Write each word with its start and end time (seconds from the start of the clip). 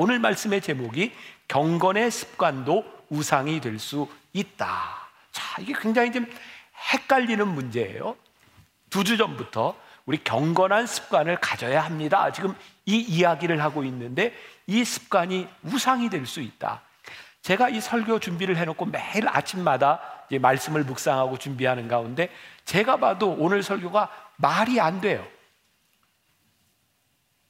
오늘 0.00 0.20
말씀의 0.20 0.60
제목이 0.60 1.12
경건의 1.48 2.12
습관도 2.12 2.84
우상이 3.10 3.60
될 3.60 3.80
수 3.80 4.08
있다. 4.32 4.68
자, 5.32 5.60
이게 5.60 5.72
굉장히 5.76 6.12
좀 6.12 6.24
헷갈리는 6.92 7.46
문제예요. 7.48 8.16
두 8.90 9.02
주 9.02 9.16
전부터 9.16 9.74
우리 10.06 10.22
경건한 10.22 10.86
습관을 10.86 11.36
가져야 11.40 11.84
합니다. 11.84 12.30
지금 12.30 12.54
이 12.86 12.98
이야기를 13.00 13.60
하고 13.60 13.82
있는데 13.84 14.34
이 14.68 14.84
습관이 14.84 15.48
우상이 15.64 16.08
될 16.10 16.26
수 16.26 16.40
있다. 16.40 16.82
제가 17.42 17.68
이 17.68 17.80
설교 17.80 18.20
준비를 18.20 18.56
해놓고 18.56 18.86
매일 18.86 19.28
아침마다 19.28 20.00
말씀을 20.40 20.84
묵상하고 20.84 21.38
준비하는 21.38 21.88
가운데 21.88 22.30
제가 22.64 22.98
봐도 22.98 23.34
오늘 23.36 23.64
설교가 23.64 24.10
말이 24.36 24.80
안 24.80 25.00
돼요. 25.00 25.26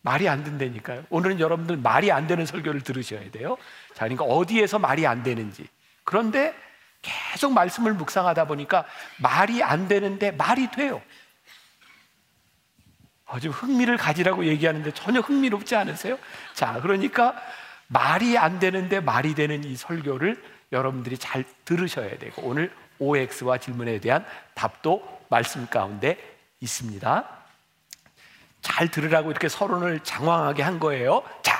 말이 0.08 0.26
안 0.26 0.42
된다니까요. 0.42 1.04
오늘은 1.10 1.38
여러분들 1.38 1.76
말이 1.76 2.10
안 2.10 2.26
되는 2.26 2.46
설교를 2.46 2.80
들으셔야 2.80 3.30
돼요. 3.30 3.58
자, 3.92 4.06
그러니까 4.06 4.24
어디에서 4.24 4.78
말이 4.78 5.06
안 5.06 5.22
되는지. 5.22 5.68
그런데 6.02 6.54
계속 7.02 7.52
말씀을 7.52 7.92
묵상하다 7.92 8.46
보니까 8.46 8.86
말이 9.18 9.62
안 9.62 9.86
되는데 9.86 10.30
말이 10.30 10.70
돼요. 10.70 11.02
아주 13.26 13.50
흥미를 13.50 13.98
가지라고 13.98 14.46
얘기하는데 14.46 14.90
전혀 14.92 15.20
흥미롭지 15.20 15.76
않으세요? 15.76 16.18
자, 16.54 16.80
그러니까 16.80 17.38
말이 17.88 18.38
안 18.38 18.58
되는데 18.58 19.00
말이 19.00 19.34
되는 19.34 19.62
이 19.62 19.76
설교를 19.76 20.42
여러분들이 20.72 21.18
잘 21.18 21.44
들으셔야 21.66 22.16
되고 22.16 22.40
오늘 22.42 22.72
OX와 22.98 23.58
질문에 23.58 24.00
대한 24.00 24.24
답도 24.54 25.26
말씀 25.28 25.66
가운데 25.66 26.16
있습니다. 26.60 27.37
잘 28.60 28.88
들으라고 28.88 29.30
이렇게 29.30 29.48
서론을 29.48 30.00
장황하게 30.00 30.62
한 30.62 30.78
거예요. 30.78 31.22
자, 31.42 31.58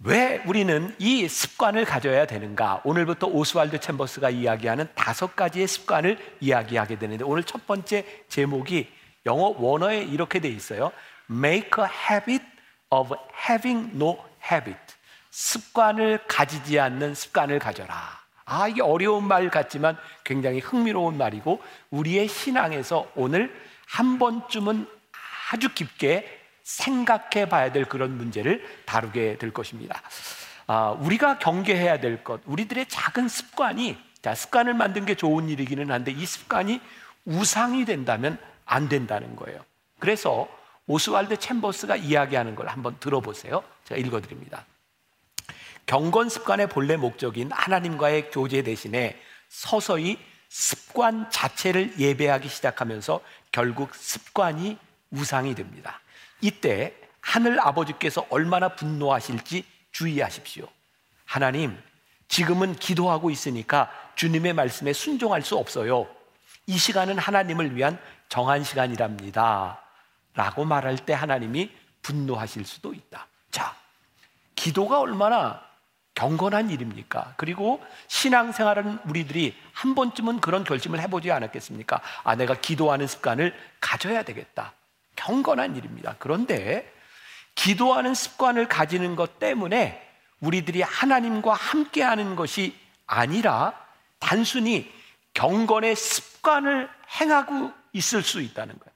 왜 0.00 0.42
우리는 0.46 0.94
이 0.98 1.28
습관을 1.28 1.84
가져야 1.84 2.26
되는가? 2.26 2.82
오늘부터 2.84 3.26
오스왈드 3.26 3.80
챔버스가 3.80 4.30
이야기하는 4.30 4.88
다섯 4.94 5.34
가지의 5.34 5.66
습관을 5.66 6.18
이야기하게 6.40 6.98
되는데 6.98 7.24
오늘 7.24 7.42
첫 7.42 7.66
번째 7.66 8.04
제목이 8.28 8.88
영어 9.26 9.54
원어에 9.58 10.02
이렇게 10.02 10.38
돼 10.38 10.48
있어요. 10.48 10.92
Make 11.30 11.82
a 11.82 11.90
habit 12.10 12.44
of 12.90 13.14
having 13.50 13.90
no 13.94 14.18
habit. 14.50 14.78
습관을 15.30 16.20
가지지 16.28 16.78
않는 16.78 17.14
습관을 17.14 17.58
가져라. 17.58 17.94
아, 18.44 18.66
이게 18.68 18.80
어려운 18.80 19.28
말 19.28 19.50
같지만 19.50 19.98
굉장히 20.24 20.60
흥미로운 20.60 21.18
말이고 21.18 21.60
우리의 21.90 22.28
신앙에서 22.28 23.10
오늘 23.14 23.54
한 23.86 24.18
번쯤은 24.18 24.86
아주 25.50 25.72
깊게 25.74 26.38
생각해 26.62 27.48
봐야 27.48 27.72
될 27.72 27.86
그런 27.86 28.16
문제를 28.16 28.64
다루게 28.84 29.38
될 29.38 29.52
것입니다. 29.52 30.02
아, 30.66 30.90
우리가 30.90 31.38
경계해야 31.38 31.98
될 32.00 32.22
것, 32.22 32.42
우리들의 32.44 32.86
작은 32.88 33.28
습관이, 33.28 33.96
자, 34.20 34.34
습관을 34.34 34.74
만든 34.74 35.06
게 35.06 35.14
좋은 35.14 35.48
일이기는 35.48 35.90
한데 35.90 36.10
이 36.10 36.26
습관이 36.26 36.80
우상이 37.24 37.86
된다면 37.86 38.38
안 38.66 38.88
된다는 38.88 39.34
거예요. 39.36 39.64
그래서 39.98 40.48
오스왈드 40.86 41.38
챔버스가 41.38 41.96
이야기하는 41.96 42.54
걸 42.54 42.68
한번 42.68 42.96
들어보세요. 43.00 43.62
제가 43.84 43.98
읽어드립니다. 43.98 44.66
경건 45.86 46.28
습관의 46.28 46.68
본래 46.68 46.96
목적인 46.96 47.50
하나님과의 47.50 48.30
교제 48.30 48.62
대신에 48.62 49.18
서서히 49.48 50.18
습관 50.50 51.30
자체를 51.30 51.98
예배하기 51.98 52.48
시작하면서 52.48 53.20
결국 53.52 53.94
습관이 53.94 54.76
우상이 55.10 55.54
됩니다. 55.54 56.00
이때 56.40 56.94
하늘 57.20 57.60
아버지께서 57.60 58.26
얼마나 58.30 58.70
분노하실지 58.70 59.64
주의하십시오. 59.92 60.68
하나님, 61.24 61.76
지금은 62.28 62.76
기도하고 62.76 63.30
있으니까 63.30 63.90
주님의 64.14 64.52
말씀에 64.52 64.92
순종할 64.92 65.42
수 65.42 65.56
없어요. 65.56 66.06
이 66.66 66.78
시간은 66.78 67.18
하나님을 67.18 67.74
위한 67.74 67.98
정한 68.28 68.62
시간이랍니다. 68.62 69.80
라고 70.34 70.64
말할 70.64 70.96
때 70.96 71.12
하나님이 71.12 71.70
분노하실 72.02 72.64
수도 72.64 72.94
있다. 72.94 73.26
자, 73.50 73.74
기도가 74.54 75.00
얼마나 75.00 75.62
경건한 76.14 76.70
일입니까? 76.70 77.34
그리고 77.36 77.80
신앙생활은 78.08 78.98
우리들이 79.06 79.56
한 79.72 79.94
번쯤은 79.94 80.40
그런 80.40 80.64
결심을 80.64 81.00
해보지 81.00 81.30
않았겠습니까? 81.30 82.00
아, 82.24 82.34
내가 82.34 82.54
기도하는 82.54 83.06
습관을 83.06 83.54
가져야 83.80 84.22
되겠다. 84.24 84.72
경건한 85.18 85.76
일입니다. 85.76 86.14
그런데 86.18 86.90
기도하는 87.54 88.14
습관을 88.14 88.68
가지는 88.68 89.16
것 89.16 89.38
때문에 89.38 90.06
우리들이 90.40 90.82
하나님과 90.82 91.54
함께하는 91.54 92.36
것이 92.36 92.76
아니라 93.06 93.74
단순히 94.20 94.90
경건의 95.34 95.96
습관을 95.96 96.88
행하고 97.20 97.72
있을 97.92 98.22
수 98.22 98.40
있다는 98.40 98.78
거예요. 98.78 98.94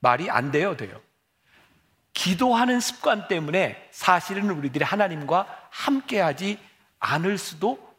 말이 0.00 0.28
안 0.28 0.50
돼요, 0.50 0.76
돼요. 0.76 1.00
기도하는 2.12 2.80
습관 2.80 3.28
때문에 3.28 3.88
사실은 3.92 4.50
우리들이 4.50 4.84
하나님과 4.84 5.68
함께하지 5.70 6.58
않을 6.98 7.38
수도 7.38 7.94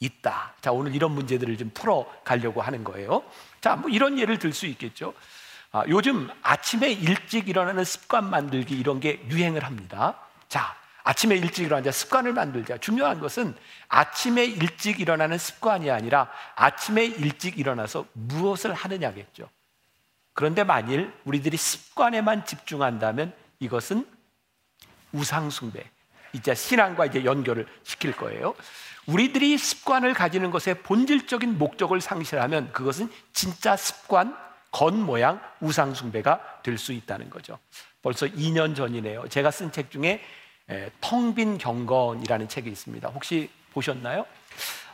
있다. 0.00 0.54
자, 0.60 0.72
오늘 0.72 0.94
이런 0.94 1.12
문제들을 1.12 1.56
좀 1.58 1.70
풀어 1.74 2.06
가려고 2.24 2.62
하는 2.62 2.84
거예요. 2.84 3.22
자, 3.60 3.76
뭐 3.76 3.90
이런 3.90 4.18
예를 4.18 4.38
들 4.38 4.52
수 4.52 4.66
있겠죠. 4.66 5.14
아, 5.76 5.84
요즘 5.88 6.30
아침에 6.40 6.90
일찍 6.90 7.50
일어나는 7.50 7.84
습관 7.84 8.30
만들기 8.30 8.74
이런 8.78 8.98
게 8.98 9.20
유행을 9.28 9.62
합니다. 9.62 10.16
자, 10.48 10.74
아침에 11.04 11.36
일찍 11.36 11.64
일어나자 11.66 11.92
습관을 11.92 12.32
만들자. 12.32 12.78
중요한 12.78 13.20
것은 13.20 13.54
아침에 13.88 14.46
일찍 14.46 15.00
일어나는 15.00 15.36
습관이 15.36 15.90
아니라 15.90 16.30
아침에 16.54 17.04
일찍 17.04 17.58
일어나서 17.58 18.06
무엇을 18.14 18.72
하느냐겠죠. 18.72 19.50
그런데 20.32 20.64
만일 20.64 21.12
우리들이 21.24 21.58
습관에만 21.58 22.46
집중한다면 22.46 23.34
이것은 23.60 24.08
우상숭배, 25.12 25.84
이제 26.32 26.54
신앙과 26.54 27.04
이제 27.04 27.26
연결을 27.26 27.66
시킬 27.82 28.12
거예요. 28.16 28.54
우리들이 29.04 29.58
습관을 29.58 30.14
가지는 30.14 30.50
것에 30.50 30.72
본질적인 30.72 31.58
목적을 31.58 32.00
상실하면 32.00 32.72
그것은 32.72 33.12
진짜 33.34 33.76
습관, 33.76 34.45
겉모양 34.76 35.40
우상숭배가 35.60 36.60
될 36.62 36.76
수 36.76 36.92
있다는 36.92 37.30
거죠. 37.30 37.58
벌써 38.02 38.26
2년 38.26 38.76
전이네요. 38.76 39.26
제가 39.28 39.50
쓴 39.50 39.72
책 39.72 39.90
중에 39.90 40.22
텅 41.00 41.34
빈 41.34 41.56
경건이라는 41.56 42.46
책이 42.46 42.68
있습니다. 42.68 43.08
혹시 43.08 43.48
보셨나요? 43.72 44.26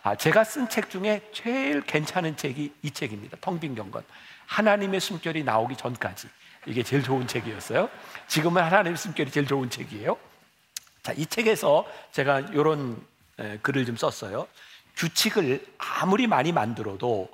아, 0.04 0.15
제가 0.15 0.44
쓴 0.44 0.69
책 0.69 0.88
중에 0.88 1.28
제일 1.32 1.82
괜찮은 1.82 2.37
책이 2.37 2.75
이 2.82 2.91
책입니다. 2.92 3.37
텅 3.41 3.59
빈 3.59 3.75
경건. 3.75 4.04
하나님의 4.47 5.00
숨결이 5.00 5.42
나오기 5.42 5.75
전까지. 5.76 6.28
이게 6.66 6.84
제일 6.84 7.03
좋은 7.03 7.26
책이었어요. 7.26 7.88
지금은 8.28 8.62
하나님의 8.62 8.97
숨결이 8.97 9.32
제일 9.32 9.48
좋은 9.48 9.69
책이에요. 9.69 10.16
자, 11.03 11.12
이 11.12 11.26
책에서 11.26 11.84
제가 12.12 12.38
이런 12.41 13.04
글을 13.62 13.84
좀 13.84 13.97
썼어요. 13.97 14.47
규칙을 14.97 15.66
아무리 15.78 16.28
많이 16.28 16.53
만들어도 16.53 17.28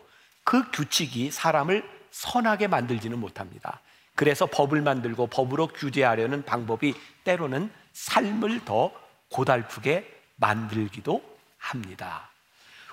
그 0.44 0.70
규칙이 0.70 1.31
사람을 1.31 1.97
선하게 2.10 2.69
만들지는 2.69 3.19
못합니다. 3.19 3.80
그래서 4.14 4.46
법을 4.46 4.82
만들고 4.82 5.28
법으로 5.28 5.69
규제하려는 5.69 6.44
방법이 6.44 6.94
때로는 7.24 7.70
삶을 7.92 8.64
더 8.64 8.92
고달프게 9.30 10.20
만들기도 10.36 11.22
합니다. 11.58 12.30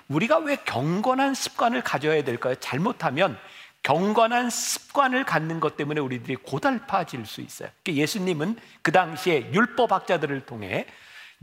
우리가 0.08 0.38
왜 0.38 0.56
경건한 0.56 1.34
습관을 1.34 1.82
가져야 1.82 2.22
될까요? 2.22 2.54
잘못하면 2.56 3.38
경건한 3.82 4.50
습관을 4.50 5.24
갖는 5.24 5.60
것 5.60 5.76
때문에 5.76 6.00
우리들이 6.00 6.36
고달파질 6.36 7.24
수 7.26 7.40
있어요. 7.40 7.70
예수님은 7.86 8.58
그 8.82 8.92
당시에 8.92 9.52
율법학자들을 9.52 10.46
통해 10.46 10.86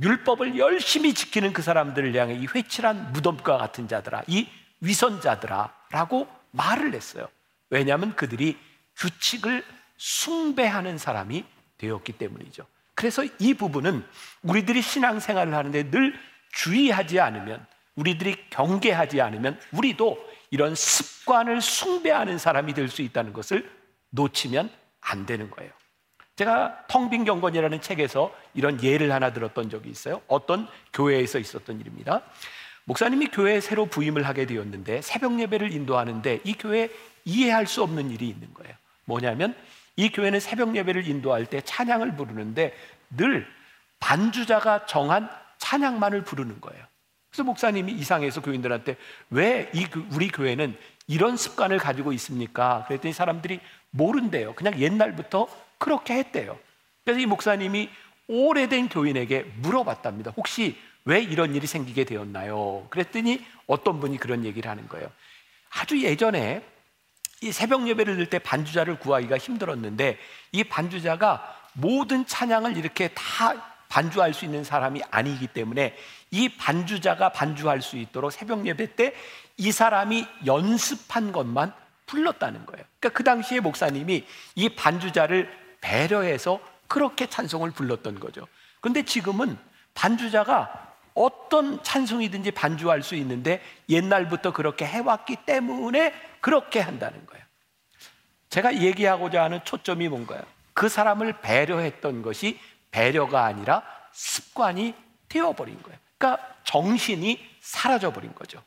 율법을 0.02 0.58
열심히 0.58 1.14
지키는 1.14 1.54
그 1.54 1.62
사람들을 1.62 2.16
향해 2.16 2.36
이 2.36 2.48
회칠한 2.48 3.14
무덤과 3.14 3.58
같은 3.58 3.88
자들아, 3.88 4.24
이 4.28 4.50
위선자들아 4.82 5.74
라고 5.92 6.28
말을 6.52 6.94
했어요. 6.94 7.28
왜냐하면 7.74 8.16
그들이 8.16 8.56
규칙을 8.98 9.66
숭배하는 9.98 11.00
사람이 11.00 11.44
되었기 11.80 12.14
때문이죠. 12.14 12.68
그래서 12.94 13.24
이 13.40 13.56
부분은 13.56 14.06
우리들이 14.44 14.84
신앙생활을 14.84 15.56
하는데 15.56 15.90
늘 15.90 16.14
주의하지 16.52 17.20
않으면 17.20 17.66
우리들이 17.96 18.36
경계하지 18.52 19.22
않으면 19.22 19.60
우리도 19.72 20.24
이런 20.52 20.76
습관을 20.76 21.62
숭배하는 21.62 22.38
사람이 22.38 22.76
될 22.76 22.90
수 22.90 23.02
있다는 23.02 23.34
것을 23.34 23.68
놓치면 24.12 24.70
안 25.02 25.26
되는 25.26 25.50
거예요. 25.50 25.72
제가 26.36 26.86
텅빈 26.88 27.26
경건이라는 27.26 27.82
책에서 27.82 28.32
이런 28.54 28.84
예를 28.84 29.12
하나 29.12 29.34
들었던 29.34 29.72
적이 29.72 29.90
있어요. 29.90 30.22
어떤 30.28 30.68
교회에서 30.94 31.40
있었던 31.40 31.80
일입니다. 31.80 32.22
목사님이 32.86 33.28
교회에 33.28 33.62
새로 33.62 33.88
부임을 33.88 34.28
하게 34.28 34.46
되었는데 34.46 35.02
새벽 35.02 35.40
예배를 35.40 35.72
인도하는데 35.72 36.42
이 36.44 36.54
교회에 36.54 36.90
이해할 37.26 37.68
수 37.68 37.84
없는 37.84 38.12
일이 38.12 38.28
있는 38.28 38.54
거예요. 38.54 38.76
뭐냐면 39.06 39.56
이 39.96 40.10
교회는 40.10 40.40
새벽 40.40 40.76
예배를 40.76 41.08
인도할 41.08 41.46
때 41.46 41.62
찬양을 41.62 42.16
부르는데 42.16 42.74
늘 43.16 43.48
반주자가 44.00 44.86
정한 44.86 45.30
찬양만을 45.60 46.24
부르는 46.24 46.60
거예요. 46.62 46.84
그래서 47.30 47.44
목사님이 47.44 47.94
이상해서 47.94 48.42
교인들한테 48.42 48.96
왜 49.30 49.70
이 49.74 49.88
우리 50.12 50.28
교회는 50.30 50.78
이런 51.08 51.36
습관을 51.36 51.78
가지고 51.80 52.14
있습니까? 52.14 52.86
그랬더니 52.88 53.14
사람들이 53.14 53.60
모른대요. 53.92 54.54
그냥 54.56 54.80
옛날부터 54.80 55.48
그렇게 55.78 56.16
했대요. 56.16 56.58
그래서 57.04 57.20
이 57.20 57.26
목사님이 57.26 57.90
오래된 58.28 58.90
교인에게 58.90 59.44
물어봤답니다. 59.58 60.32
혹시 60.38 60.78
왜 61.06 61.22
이런 61.22 61.56
일이 61.56 61.68
생기게 61.68 62.06
되었나요? 62.06 62.88
그랬더니 62.90 63.44
어떤 63.68 64.00
분이 64.00 64.18
그런 64.18 64.46
얘기를 64.46 64.70
하는 64.70 64.88
거예요. 64.88 65.12
아주 65.72 66.02
예전에 66.02 66.64
이 67.44 67.52
새벽 67.52 67.88
예배를 67.88 68.16
들 68.16 68.30
때 68.30 68.40
반주자를 68.40 69.00
구하기가 69.00 69.38
힘들었는데 69.38 70.18
이 70.52 70.64
반주자가 70.64 71.56
모든 71.74 72.26
찬양을 72.26 72.78
이렇게 72.78 73.10
다 73.10 73.54
반주할 73.90 74.34
수 74.34 74.46
있는 74.46 74.64
사람이 74.64 75.02
아니기 75.12 75.48
때문에 75.48 75.96
이 76.32 76.50
반주자가 76.50 77.30
반주할 77.30 77.82
수 77.82 77.98
있도록 77.98 78.32
새벽 78.32 78.66
예배 78.66 78.96
때 78.96 79.14
이 79.58 79.72
사람이 79.72 80.28
연습한 80.46 81.32
것만 81.32 81.74
불렀다는 82.06 82.66
거예요. 82.66 82.86
그러니까 83.00 83.18
그 83.18 83.24
당시에 83.24 83.60
목사님이 83.60 84.26
이 84.56 84.70
반주자를 84.70 85.50
배려해서 85.82 86.60
그렇게 86.88 87.28
찬송을 87.28 87.72
불렀던 87.72 88.20
거죠. 88.20 88.48
근데 88.82 89.04
지금은 89.04 89.58
반주자가 89.94 90.92
어떤 91.14 91.82
찬송이든지 91.84 92.52
반주할 92.52 93.04
수 93.04 93.16
있는데 93.16 93.62
옛날부터 93.90 94.52
그렇게 94.52 94.86
해왔기 94.86 95.38
때문에 95.46 96.14
그렇게 96.44 96.82
한다는 96.82 97.26
거예요. 97.26 97.42
제가 98.50 98.76
얘기하고자 98.82 99.42
하는 99.42 99.64
초점이 99.64 100.10
뭔가요? 100.10 100.42
그 100.74 100.90
사람을 100.90 101.40
배려했던 101.40 102.22
것이 102.22 102.60
배려가 102.92 103.46
아니라 103.46 103.82
습관이 104.12 104.94
되어버린 105.30 105.82
거예요. 105.82 105.98
그러니까 106.18 106.46
정신이 106.66 107.40
사라져버린 107.62 108.36
거죠. 108.36 108.62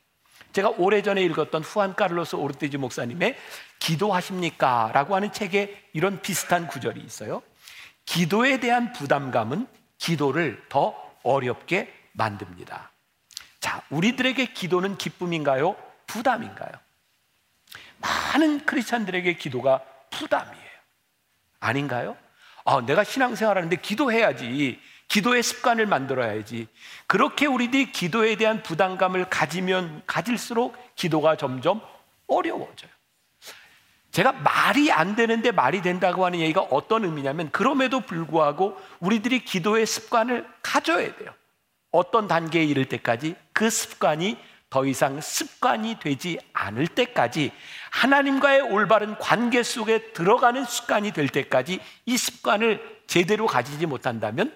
제가 0.55 0.71
오래전에 0.71 1.23
읽었던 1.25 1.63
후안 1.63 1.95
카를로스 1.95 2.37
오르테지 2.37 2.79
목사님의 2.79 3.37
기도하십니까? 3.79 4.91
라고 4.95 5.15
하는 5.15 5.31
책에 5.31 5.91
이런 5.93 6.23
비슷한 6.23 6.69
구절이 6.69 6.99
있어요. 7.03 7.43
기도에 8.07 8.59
대한 8.59 8.95
부담감은 8.95 9.67
기도를 9.99 10.65
더 10.71 10.95
어렵게 11.23 11.93
만듭니다. 12.13 12.91
자, 13.61 13.83
우리들에게 13.91 14.47
기도는 14.55 14.97
기쁨인가요? 14.97 15.77
부담인가요? 16.07 16.86
많은 17.99 18.65
크리스찬들에게 18.67 19.35
기도가 19.35 19.83
부담이에요. 20.11 20.67
아닌가요? 21.61 22.17
아, 22.65 22.81
내가 22.85 23.05
신앙생활 23.05 23.57
하는데 23.57 23.77
기도해야지. 23.77 24.81
기도의 25.09 25.43
습관을 25.43 25.87
만들어야지. 25.87 26.67
그렇게 27.07 27.47
우리들이 27.47 27.93
기도에 27.93 28.37
대한 28.37 28.63
부담감을 28.63 29.31
가지면 29.31 30.03
가질수록 30.07 30.77
기도가 30.97 31.37
점점 31.37 31.81
어려워져요. 32.27 32.91
제가 34.11 34.33
말이 34.33 34.91
안 34.91 35.15
되는데 35.15 35.51
말이 35.53 35.83
된다고 35.83 36.25
하는 36.25 36.41
얘기가 36.41 36.63
어떤 36.63 37.05
의미냐면 37.05 37.51
그럼에도 37.51 38.01
불구하고 38.01 38.81
우리들이 39.01 39.45
기도의 39.45 39.87
습관을 39.87 40.47
가져야 40.63 41.15
돼요. 41.17 41.35
어떤 41.91 42.27
단계에 42.27 42.65
이를 42.65 42.87
때까지 42.87 43.37
그 43.53 43.71
습관이 43.71 44.39
더 44.77 44.85
이상 44.85 45.23
습관이 45.23 46.01
되지 46.01 46.39
않을 46.53 46.87
때까지 46.87 47.51
하나님과의 47.93 48.61
올바른 48.61 49.17
관계 49.17 49.63
속에 49.63 50.13
들어가는 50.13 50.67
습관이 50.67 51.13
될 51.13 51.31
때까지 51.31 51.81
이 52.05 52.19
습관을 52.19 53.01
제대로 53.07 53.47
가지지 53.47 53.87
못한다면 53.87 54.55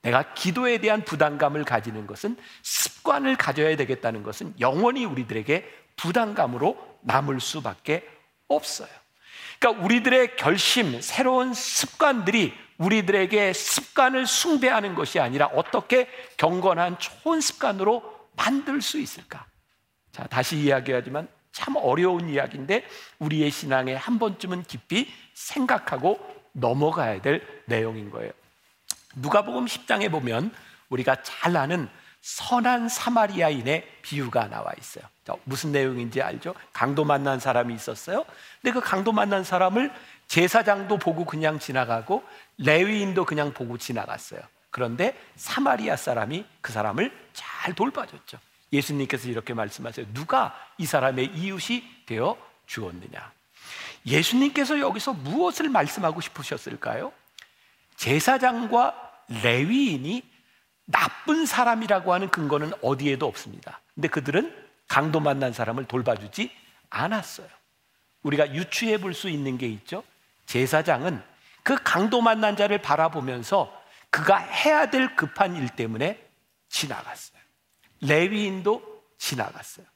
내가 0.00 0.32
기도에 0.32 0.78
대한 0.78 1.04
부담감을 1.04 1.66
가지는 1.66 2.06
것은 2.06 2.38
습관을 2.62 3.36
가져야 3.36 3.76
되겠다는 3.76 4.22
것은 4.22 4.54
영원히 4.58 5.04
우리들에게 5.04 5.70
부담감으로 5.96 6.78
남을 7.02 7.38
수밖에 7.38 8.08
없어요. 8.48 8.88
그러니까 9.58 9.84
우리들의 9.84 10.36
결심, 10.36 10.98
새로운 11.02 11.52
습관들이 11.52 12.54
우리들에게 12.78 13.52
습관을 13.52 14.26
숭배하는 14.26 14.94
것이 14.94 15.20
아니라 15.20 15.44
어떻게 15.48 16.08
경건한 16.38 16.98
좋은 16.98 17.42
습관으로 17.42 18.30
만들 18.34 18.80
수 18.80 18.98
있을까? 18.98 19.47
자, 20.18 20.26
다시 20.26 20.56
이야기하지만 20.56 21.28
참 21.52 21.76
어려운 21.76 22.28
이야기인데 22.28 22.84
우리의 23.20 23.52
신앙에 23.52 23.94
한 23.94 24.18
번쯤은 24.18 24.64
깊이 24.64 25.08
생각하고 25.32 26.18
넘어가야 26.50 27.22
될 27.22 27.46
내용인 27.66 28.10
거예요. 28.10 28.32
누가복음 29.14 29.66
10장에 29.66 30.10
보면 30.10 30.52
우리가 30.88 31.22
잘 31.22 31.56
아는 31.56 31.88
선한 32.20 32.88
사마리아인의 32.88 33.86
비유가 34.02 34.48
나와 34.48 34.72
있어요. 34.76 35.04
자, 35.24 35.34
무슨 35.44 35.70
내용인지 35.70 36.20
알죠? 36.20 36.52
강도 36.72 37.04
만난 37.04 37.38
사람이 37.38 37.72
있었어요. 37.72 38.24
근데 38.60 38.72
그 38.72 38.80
강도 38.80 39.12
만난 39.12 39.44
사람을 39.44 39.92
제사장도 40.26 40.98
보고 40.98 41.24
그냥 41.24 41.60
지나가고 41.60 42.24
레위인도 42.56 43.24
그냥 43.24 43.52
보고 43.52 43.78
지나갔어요. 43.78 44.40
그런데 44.70 45.16
사마리아 45.36 45.94
사람이 45.94 46.44
그 46.60 46.72
사람을 46.72 47.16
잘 47.34 47.72
돌봐줬죠. 47.72 48.40
예수님께서 48.72 49.28
이렇게 49.28 49.54
말씀하세요. 49.54 50.06
누가 50.12 50.54
이 50.78 50.86
사람의 50.86 51.32
이웃이 51.34 51.82
되어 52.06 52.36
주었느냐? 52.66 53.32
예수님께서 54.06 54.78
여기서 54.80 55.14
무엇을 55.14 55.68
말씀하고 55.68 56.20
싶으셨을까요? 56.20 57.12
제사장과 57.96 59.24
레위인이 59.42 60.22
나쁜 60.86 61.44
사람이라고 61.46 62.12
하는 62.14 62.30
근거는 62.30 62.72
어디에도 62.82 63.26
없습니다. 63.26 63.80
근데 63.94 64.08
그들은 64.08 64.54
강도 64.86 65.20
만난 65.20 65.52
사람을 65.52 65.84
돌봐주지 65.86 66.50
않았어요. 66.90 67.48
우리가 68.22 68.54
유추해 68.54 68.98
볼 68.98 69.12
수 69.14 69.28
있는 69.28 69.58
게 69.58 69.66
있죠. 69.66 70.02
제사장은 70.46 71.22
그 71.62 71.76
강도 71.82 72.22
만난 72.22 72.56
자를 72.56 72.80
바라보면서 72.80 73.70
그가 74.10 74.38
해야 74.38 74.88
될 74.88 75.14
급한 75.16 75.56
일 75.56 75.68
때문에 75.68 76.24
지나갔어요. 76.70 77.37
레위인도 78.00 78.82
지나갔어요. 79.18 79.86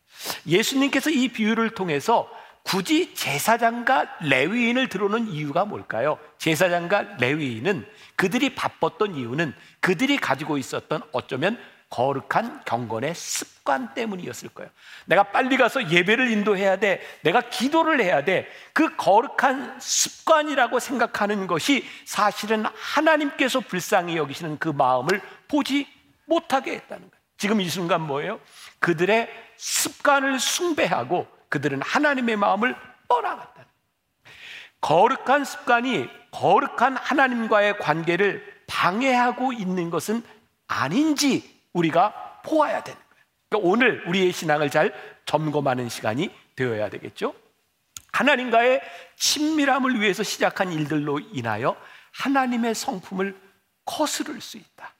예수님께서 0.46 1.10
이 1.10 1.28
비유를 1.28 1.70
통해서 1.70 2.28
굳이 2.64 3.14
제사장과 3.14 4.18
레위인을 4.20 4.88
들어오는 4.88 5.28
이유가 5.28 5.64
뭘까요? 5.64 6.18
제사장과 6.38 7.16
레위인은 7.18 7.86
그들이 8.16 8.54
바빴던 8.54 9.16
이유는 9.16 9.52
그들이 9.80 10.16
가지고 10.16 10.58
있었던 10.58 11.02
어쩌면 11.12 11.58
거룩한 11.90 12.62
경건의 12.64 13.14
습관 13.14 13.92
때문이었을 13.92 14.48
거예요. 14.50 14.70
내가 15.04 15.24
빨리 15.24 15.58
가서 15.58 15.90
예배를 15.90 16.30
인도해야 16.30 16.76
돼. 16.76 17.02
내가 17.22 17.42
기도를 17.42 18.00
해야 18.00 18.24
돼. 18.24 18.48
그 18.72 18.96
거룩한 18.96 19.78
습관이라고 19.78 20.78
생각하는 20.78 21.46
것이 21.46 21.84
사실은 22.06 22.64
하나님께서 22.74 23.60
불쌍히 23.60 24.16
여기시는 24.16 24.58
그 24.58 24.68
마음을 24.68 25.20
보지 25.48 25.86
못하게 26.24 26.72
했다는 26.76 27.10
거예요. 27.10 27.21
지금 27.36 27.60
이 27.60 27.68
순간 27.68 28.02
뭐예요? 28.02 28.40
그들의 28.78 29.28
습관을 29.56 30.38
숭배하고 30.38 31.26
그들은 31.48 31.82
하나님의 31.82 32.36
마음을 32.36 32.74
떠나갔다. 33.08 33.66
거룩한 34.80 35.44
습관이 35.44 36.08
거룩한 36.30 36.96
하나님과의 36.96 37.78
관계를 37.78 38.62
방해하고 38.66 39.52
있는 39.52 39.90
것은 39.90 40.24
아닌지 40.66 41.60
우리가 41.72 42.40
보아야 42.44 42.82
되는 42.82 42.98
거예요. 42.98 43.24
그러니까 43.48 43.70
오늘 43.70 44.08
우리의 44.08 44.32
신앙을 44.32 44.70
잘 44.70 44.92
점검하는 45.26 45.88
시간이 45.88 46.34
되어야 46.56 46.88
되겠죠. 46.88 47.34
하나님과의 48.12 48.82
친밀함을 49.16 50.00
위해서 50.00 50.22
시작한 50.22 50.72
일들로 50.72 51.20
인하여 51.20 51.76
하나님의 52.12 52.74
성품을 52.74 53.38
거스를 53.84 54.40
수 54.40 54.58
있다. 54.58 54.94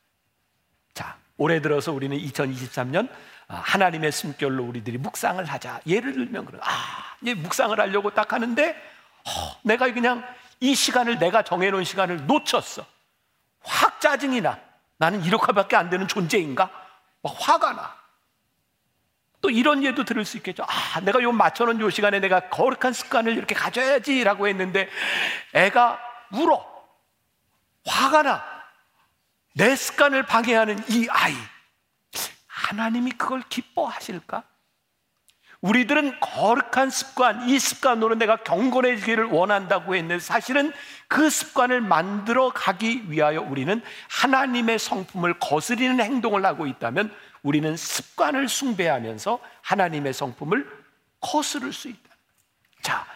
자, 1.33 1.37
올해 1.39 1.61
들어서 1.61 1.93
우리는 1.93 2.17
2023년 2.17 3.09
아, 3.49 3.57
하나님의 3.57 4.13
숨결로 4.13 4.65
우리들이 4.65 4.99
묵상을 4.99 5.45
하자. 5.45 5.81
예를 5.87 6.13
들면 6.15 6.45
그래. 6.47 6.59
아, 6.63 7.17
이제 7.21 7.35
묵상을 7.35 7.79
하려고 7.79 8.11
딱 8.11 8.33
하는데 8.33 8.71
어, 9.25 9.61
내가 9.63 9.93
그냥 9.93 10.25
이 10.61 10.75
시간을 10.75 11.19
내가 11.19 11.43
정해놓은 11.43 11.85
시간을 11.85 12.27
놓쳤어. 12.27 12.85
확 13.63 14.01
짜증이 14.01 14.41
나. 14.41 14.59
나는 14.99 15.25
이렇게밖에 15.25 15.77
안 15.77 15.91
되는 15.91 16.07
존재인가? 16.07 16.71
막 17.23 17.35
화가 17.39 17.73
나. 17.73 17.97
또 19.41 19.51
이런 19.51 19.83
예도 19.83 20.05
들을 20.05 20.25
수 20.25 20.37
있겠죠. 20.37 20.65
아, 20.69 21.01
내가 21.01 21.21
요 21.23 21.33
맞춰놓은 21.33 21.81
요 21.81 21.91
시간에 21.91 22.21
내가 22.21 22.49
거룩한 22.49 22.93
습관을 22.93 23.37
이렇게 23.37 23.55
가져야지라고 23.55 24.47
했는데 24.47 24.89
애가 25.53 25.99
울어. 26.33 26.65
화가 27.85 28.23
나. 28.23 28.52
내 29.55 29.77
습관을 29.77 30.25
방해하는 30.25 30.79
이 30.89 31.07
아이. 31.11 31.35
하나님이 32.47 33.13
그걸 33.13 33.43
기뻐하실까? 33.49 34.45
우리들은 35.61 36.19
거룩한 36.19 36.91
습관, 36.91 37.49
이 37.49 37.59
습관으로 37.59 38.17
내가 38.17 38.37
경건해지기를 38.39 39.27
원한다고 39.27 39.95
했는데 39.95 40.19
사실은 40.19 40.73
그 41.07 41.31
습관을 41.31 41.81
만들어 41.81 42.51
가기 42.53 43.11
위하여 43.11 43.41
우리는 43.43 43.81
하나님의 44.11 44.81
성품을 44.81 45.39
거스리는 45.39 46.01
행동을 46.01 46.45
하고 46.45 46.67
있다면 46.67 47.15
우리는 47.45 47.77
습관을 47.77 48.49
숭배하면서 48.49 49.39
하나님의 49.63 50.13
성품을 50.13 50.69
거스를 51.21 51.73
수 51.73 51.89
있다. 51.89 52.11
자, 52.83 53.07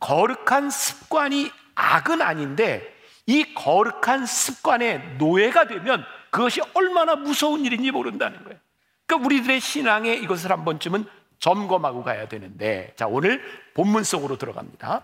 거룩한 0.00 0.70
습관이 0.70 1.52
악은 1.76 2.20
아닌데 2.20 2.91
이 3.26 3.54
거룩한 3.54 4.26
습관의 4.26 5.16
노예가 5.18 5.66
되면 5.66 6.04
그것이 6.30 6.60
얼마나 6.74 7.14
무서운 7.14 7.64
일인지 7.64 7.90
모른다는 7.90 8.42
거예요. 8.44 8.58
그러니까 9.06 9.26
우리들의 9.26 9.60
신앙에 9.60 10.14
이것을 10.14 10.50
한 10.50 10.64
번쯤은 10.64 11.04
점검하고 11.38 12.02
가야 12.02 12.28
되는데 12.28 12.92
자 12.96 13.06
오늘 13.06 13.42
본문 13.74 14.04
속으로 14.04 14.38
들어갑니다. 14.38 15.02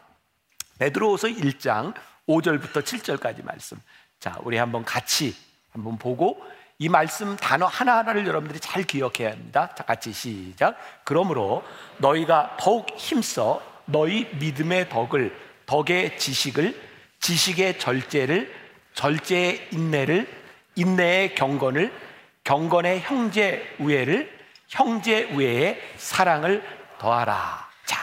베드로후서 0.78 1.28
1장 1.28 1.94
5절부터 2.28 2.82
7절까지 2.82 3.44
말씀. 3.44 3.78
자 4.20 4.38
우리 4.42 4.56
한번 4.56 4.84
같이 4.84 5.34
한번 5.70 5.98
보고 5.98 6.40
이 6.78 6.88
말씀 6.88 7.36
단어 7.36 7.66
하나하나를 7.66 8.26
여러분들이 8.26 8.60
잘 8.60 8.84
기억해야 8.84 9.32
합니다. 9.32 9.74
자 9.74 9.84
같이 9.84 10.12
시작. 10.12 10.76
그러므로 11.04 11.64
너희가 11.98 12.56
더욱 12.58 12.88
힘써 12.96 13.60
너희 13.84 14.28
믿음의 14.36 14.88
덕을 14.88 15.36
덕의 15.66 16.18
지식을 16.18 16.87
지식의 17.20 17.78
절제를 17.78 18.52
절제의 18.94 19.68
인내를 19.72 20.28
인내의 20.74 21.34
경건을 21.34 21.92
경건의 22.44 23.00
형제 23.00 23.76
우애를 23.78 24.38
형제 24.68 25.24
우애의 25.24 25.80
사랑을 25.96 26.62
더하라. 26.98 27.68
자, 27.84 27.98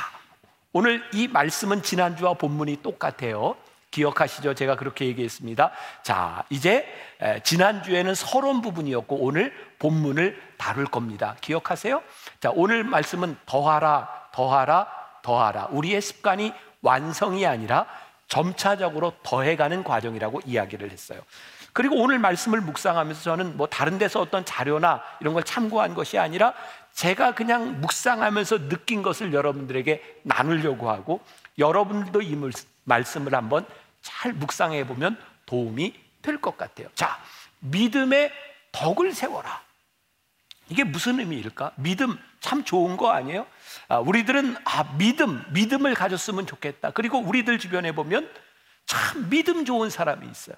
오늘 0.73 1.03
이 1.13 1.27
말씀은 1.27 1.83
지난주와 1.83 2.35
본문이 2.35 2.81
똑같아요. 2.81 3.55
기억하시죠? 3.91 4.55
제가 4.55 4.75
그렇게 4.75 5.05
얘기했습니다. 5.05 5.71
자, 6.03 6.43
이제 6.49 6.85
지난주에는 7.43 8.13
서론 8.13 8.61
부분이었고 8.61 9.15
오늘 9.15 9.53
본문을 9.79 10.41
다룰 10.57 10.85
겁니다. 10.85 11.37
기억하세요? 11.39 12.03
자, 12.41 12.51
오늘 12.53 12.83
말씀은 12.83 13.37
더하라, 13.45 14.29
더하라, 14.33 14.87
더하라. 15.21 15.67
우리의 15.71 16.01
습관이 16.01 16.53
완성이 16.81 17.45
아니라 17.47 17.85
점차적으로 18.27 19.13
더해가는 19.23 19.83
과정이라고 19.83 20.41
이야기를 20.45 20.91
했어요. 20.91 21.21
그리고 21.73 21.95
오늘 22.01 22.19
말씀을 22.19 22.61
묵상하면서 22.61 23.21
저는 23.21 23.57
뭐 23.57 23.67
다른 23.67 23.97
데서 23.97 24.21
어떤 24.21 24.45
자료나 24.45 25.03
이런 25.19 25.33
걸 25.33 25.43
참고한 25.43 25.93
것이 25.93 26.17
아니라 26.17 26.53
제가 26.93 27.35
그냥 27.35 27.81
묵상하면서 27.81 28.69
느낀 28.69 29.01
것을 29.03 29.33
여러분들에게 29.33 30.21
나누려고 30.23 30.89
하고 30.89 31.19
여러분들도 31.57 32.21
이 32.21 32.37
말씀을 32.85 33.35
한번 33.35 33.65
잘 34.01 34.31
묵상해 34.33 34.87
보면 34.87 35.17
도움이 35.45 35.93
될 36.21 36.39
것 36.39 36.57
같아요. 36.57 36.87
자, 36.95 37.19
믿음의 37.59 38.31
덕을 38.71 39.13
세워라. 39.13 39.61
이게 40.69 40.83
무슨 40.83 41.19
의미일까? 41.19 41.73
믿음 41.75 42.17
참 42.39 42.63
좋은 42.63 42.97
거 42.97 43.11
아니에요? 43.11 43.45
아, 43.87 43.99
우리들은 43.99 44.57
아, 44.65 44.95
믿음, 44.97 45.43
믿음을 45.51 45.93
가졌으면 45.93 46.47
좋겠다. 46.47 46.91
그리고 46.91 47.19
우리들 47.19 47.59
주변에 47.59 47.91
보면 47.93 48.29
참 48.85 49.29
믿음 49.29 49.65
좋은 49.65 49.89
사람이 49.89 50.27
있어요. 50.29 50.55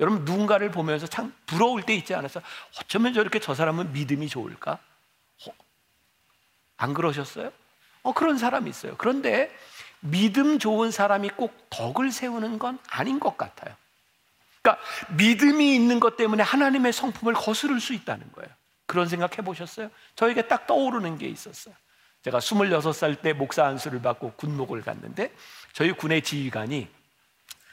여러분 0.00 0.24
누군가를 0.24 0.70
보면서 0.70 1.06
참 1.06 1.34
부러울 1.46 1.82
때 1.82 1.94
있지 1.94 2.14
않았어요? 2.14 2.42
어쩌면 2.78 3.12
저렇게 3.12 3.38
저 3.38 3.54
사람은 3.54 3.92
믿음이 3.92 4.28
좋을까? 4.28 4.78
어, 5.46 5.52
안 6.78 6.94
그러셨어요? 6.94 7.52
어, 8.02 8.12
그런 8.12 8.38
사람이 8.38 8.68
있어요. 8.70 8.94
그런데 8.96 9.54
믿음 10.00 10.58
좋은 10.58 10.90
사람이 10.90 11.30
꼭 11.30 11.68
덕을 11.68 12.10
세우는 12.10 12.58
건 12.58 12.78
아닌 12.88 13.20
것 13.20 13.36
같아요. 13.36 13.74
그러니까 14.62 14.82
믿음이 15.16 15.74
있는 15.74 16.00
것 16.00 16.16
때문에 16.16 16.42
하나님의 16.42 16.92
성품을 16.92 17.34
거스를 17.34 17.80
수 17.80 17.92
있다는 17.92 18.30
거예요. 18.32 18.50
그런 18.86 19.06
생각 19.06 19.38
해보셨어요? 19.38 19.90
저에게 20.16 20.48
딱 20.48 20.66
떠오르는 20.66 21.18
게 21.18 21.28
있었어요. 21.28 21.74
제가 22.22 22.38
26살 22.38 23.22
때 23.22 23.32
목사 23.32 23.66
안수를 23.66 24.02
받고 24.02 24.32
군목을 24.36 24.82
갔는데 24.82 25.32
저희 25.72 25.92
군의 25.92 26.22
지휘관이 26.22 26.88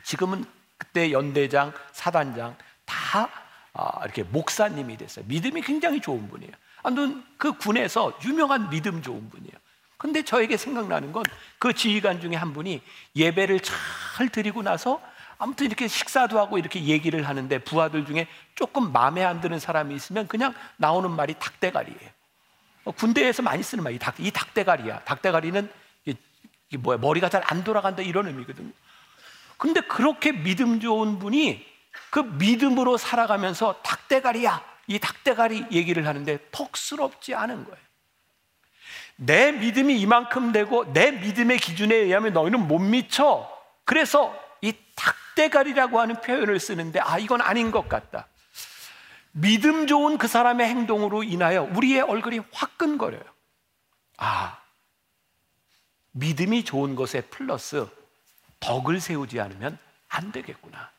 지금은 0.04 0.46
그때 0.78 1.12
연대장, 1.12 1.74
사단장 1.92 2.56
다 2.86 3.30
아, 3.74 4.00
이렇게 4.04 4.24
목사님이 4.24 4.98
됐어요. 4.98 5.26
믿음이 5.28 5.62
굉장히 5.62 6.00
좋은 6.02 6.30
분이에요. 6.30 6.52
아무튼 6.84 7.24
그 7.38 7.54
군에서 7.58 8.18
유명한 8.24 8.70
믿음 8.70 9.02
좋은 9.02 9.30
분이에요. 9.30 9.54
근데 9.98 10.24
저에게 10.24 10.58
생각나는 10.58 11.12
건 11.12 11.24
그 11.60 11.74
지휘관 11.74 12.22
중에 12.22 12.36
한 12.36 12.54
분이 12.54 12.82
예배를 13.16 13.60
잘 13.62 14.30
드리고 14.30 14.62
나서 14.62 15.02
아무튼 15.40 15.66
이렇게 15.66 15.88
식사도 15.88 16.40
하고 16.40 16.58
이렇게 16.58 16.84
얘기를 16.84 17.28
하는데 17.28 17.58
부하들 17.60 18.06
중에 18.06 18.28
조금 18.56 18.92
마음에 18.92 19.24
안 19.24 19.42
드는 19.42 19.60
사람이 19.60 19.96
있으면 19.96 20.28
그냥 20.28 20.54
나오는 20.78 21.10
말이 21.12 21.34
닭대가리예요. 21.36 22.17
어, 22.88 22.92
군대에서 22.92 23.44
많이 23.44 23.62
쓰는 23.64 23.84
말이 23.84 24.00
닭, 24.00 24.16
이 24.20 24.32
닭대가리야. 24.32 25.02
닭대가리는 25.02 25.70
이게 26.06 26.78
뭐야 26.78 26.98
머리가 26.98 27.30
잘 27.30 27.44
안 27.46 27.64
돌아간다 27.64 28.02
이런 28.02 28.28
의미거든요. 28.28 28.72
근데 29.58 29.82
그렇게 29.82 30.32
믿음 30.32 30.80
좋은 30.80 31.20
분이 31.20 31.66
그 32.10 32.20
믿음으로 32.20 32.98
살아가면서 32.98 33.82
닭대가리야. 33.84 34.64
이 34.88 35.00
닭대가리 35.00 35.66
얘기를 35.72 36.08
하는데 36.08 36.40
턱스럽지 36.52 37.36
않은 37.36 37.66
거예요. 37.66 37.78
내 39.18 39.52
믿음이 39.52 40.00
이만큼 40.00 40.54
되고 40.54 40.92
내 40.94 41.12
믿음의 41.12 41.58
기준에 41.60 41.96
의하면 41.96 42.34
너희는 42.34 42.68
못 42.68 42.80
미쳐. 42.80 43.52
그래서 43.84 44.34
이 44.62 44.74
닭대가리라고 44.96 46.00
하는 46.00 46.22
표현을 46.22 46.60
쓰는데 46.60 47.00
아, 47.02 47.18
이건 47.18 47.42
아닌 47.42 47.72
것 47.72 47.90
같다. 47.90 48.28
믿음 49.40 49.86
좋은 49.86 50.18
그 50.18 50.28
사람의 50.28 50.68
행동으로 50.68 51.24
인하여 51.24 51.64
우리의 51.64 52.02
얼굴이 52.02 52.42
화끈거려요. 52.52 53.24
아, 54.18 54.60
믿음이 56.12 56.64
좋은 56.66 56.96
것에 56.96 57.22
플러스 57.22 57.88
덕을 58.60 59.00
세우지 59.00 59.40
않으면 59.40 59.78
안 60.10 60.32
되겠구나. 60.32 60.90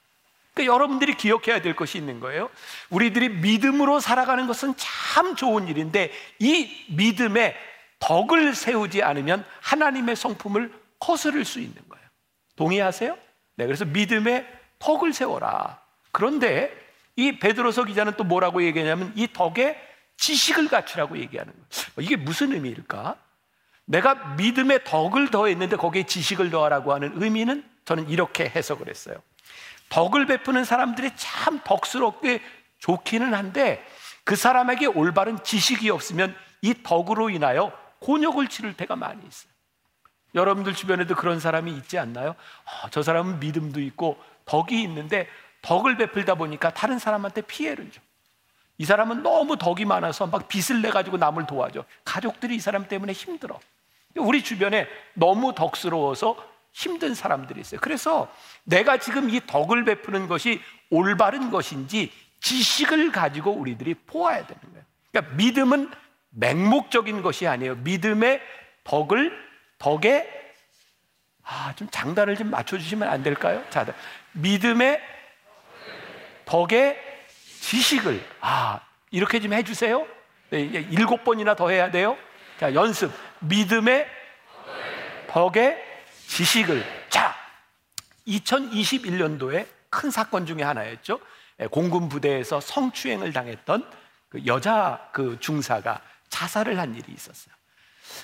그러니까 0.54 0.73
여러분들이 0.73 1.16
기억해야 1.16 1.61
될 1.62 1.75
것이 1.75 1.99
있는 1.99 2.21
거예요. 2.21 2.49
우리들이 2.90 3.28
믿음으로 3.28 3.99
살아가는 3.99 4.47
것은 4.47 4.75
참 4.76 5.35
좋은 5.35 5.66
일인데 5.66 6.12
이 6.38 6.87
믿음에 6.90 7.57
덕을 7.99 8.54
세우지 8.54 9.02
않으면 9.02 9.45
하나님의 9.61 10.14
성품을 10.14 10.73
거스를 11.00 11.45
수 11.45 11.59
있는 11.59 11.76
거예요. 11.88 12.04
동의하세요? 12.54 13.18
네, 13.57 13.66
그래서 13.66 13.85
믿음에 13.85 14.47
덕을 14.78 15.12
세워라. 15.12 15.80
그런데 16.12 16.88
이 17.18 17.40
베드로서 17.40 17.82
기자는 17.82 18.12
또 18.16 18.22
뭐라고 18.22 18.62
얘기하냐면 18.62 19.12
이 19.16 19.26
덕에 19.32 19.76
지식을 20.18 20.68
갖추라고 20.68 21.18
얘기하는 21.18 21.52
거예요. 21.52 21.66
이게 21.98 22.14
무슨 22.14 22.52
의미일까? 22.52 23.16
내가 23.87 24.14
믿음의 24.37 24.84
덕을 24.84 25.32
더했는데 25.32 25.76
거기에 25.76 26.04
지식을 26.04 26.50
더하라고 26.50 26.94
하는 26.94 27.20
의미는 27.20 27.68
저는 27.84 28.08
이렇게 28.08 28.48
해석을 28.48 28.88
했어요. 28.88 29.20
덕을 29.88 30.26
베푸는 30.26 30.64
사람들이 30.64 31.10
참 31.16 31.60
덕스럽게 31.64 32.40
좋기는 32.78 33.34
한데 33.34 33.84
그 34.22 34.37
사람에게 34.37 34.87
올바른 34.87 35.42
지식이 35.42 35.90
없으면 35.90 36.37
이 36.62 36.72
덕으로 36.84 37.30
인하여 37.30 37.72
곤욕을 37.98 38.46
치를 38.46 38.75
때가 38.75 38.94
많이 38.94 39.26
있어요. 39.26 39.50
여러분들 40.37 40.72
주변에도 40.72 41.16
그런 41.16 41.40
사람이 41.40 41.72
있지 41.78 41.98
않나요? 41.98 42.30
어, 42.30 42.90
저 42.90 43.02
사람은 43.02 43.40
믿음도 43.40 43.80
있고 43.80 44.22
덕이 44.44 44.80
있는데 44.82 45.28
덕을 45.62 45.96
베풀다 45.96 46.34
보니까 46.34 46.72
다른 46.72 46.98
사람한테 46.98 47.42
피해를 47.42 47.90
줘. 47.90 48.00
이 48.78 48.84
사람은 48.84 49.22
너무 49.22 49.58
덕이 49.58 49.84
많아서 49.84 50.26
막 50.26 50.48
빚을 50.48 50.82
내 50.82 50.90
가지고 50.90 51.16
남을 51.16 51.46
도와줘. 51.46 51.84
가족들이 52.04 52.56
이 52.56 52.60
사람 52.60 52.86
때문에 52.86 53.12
힘들어. 53.12 53.58
우리 54.16 54.42
주변에 54.42 54.86
너무 55.14 55.54
덕스러워서 55.54 56.36
힘든 56.72 57.14
사람들이 57.14 57.60
있어요. 57.60 57.80
그래서 57.80 58.32
내가 58.64 58.98
지금 58.98 59.30
이 59.30 59.40
덕을 59.46 59.84
베푸는 59.84 60.28
것이 60.28 60.60
올바른 60.90 61.50
것인지 61.50 62.12
지식을 62.40 63.10
가지고 63.10 63.52
우리들이 63.52 63.94
보아야 63.94 64.46
되는 64.46 64.62
거예요. 64.62 64.84
그러니까 65.10 65.34
믿음은 65.36 65.90
맹목적인 66.30 67.22
것이 67.22 67.48
아니에요. 67.48 67.76
믿음의 67.76 68.40
덕을 68.84 69.32
덕에 69.78 70.38
아, 71.42 71.72
좀 71.76 71.88
장단을 71.90 72.36
좀 72.36 72.50
맞춰 72.50 72.76
주시면 72.76 73.08
안 73.08 73.22
될까요? 73.22 73.64
자, 73.70 73.86
믿음의 74.32 75.00
덕에 76.48 76.98
지식을 77.60 78.24
아 78.40 78.80
이렇게 79.10 79.38
좀 79.38 79.52
해주세요. 79.52 80.06
네, 80.50 80.60
일곱 80.60 81.22
번이나 81.24 81.54
더 81.54 81.68
해야 81.68 81.90
돼요. 81.90 82.16
자, 82.58 82.72
연습. 82.72 83.12
믿음의 83.40 84.06
덕의 85.28 85.78
지식을. 86.26 86.84
자, 87.10 87.34
2021년도에 88.26 89.66
큰 89.90 90.10
사건 90.10 90.46
중에 90.46 90.62
하나였죠. 90.62 91.20
예, 91.60 91.66
공군 91.66 92.08
부대에서 92.08 92.60
성추행을 92.60 93.32
당했던 93.32 93.90
그 94.30 94.46
여자 94.46 95.10
그 95.12 95.38
중사가 95.40 96.00
자살을 96.30 96.78
한 96.78 96.94
일이 96.94 97.12
있었어요. 97.12 97.54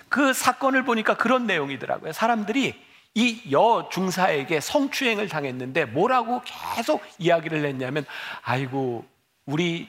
그 0.09 0.33
사건을 0.33 0.85
보니까 0.85 1.17
그런 1.17 1.47
내용이더라고요. 1.47 2.13
사람들이 2.13 2.83
이 3.15 3.41
여중사에게 3.51 4.61
성추행을 4.61 5.29
당했는데 5.29 5.85
뭐라고 5.87 6.43
계속 6.45 7.03
이야기를 7.19 7.65
했냐면 7.65 8.05
아이고 8.43 9.07
우리 9.47 9.89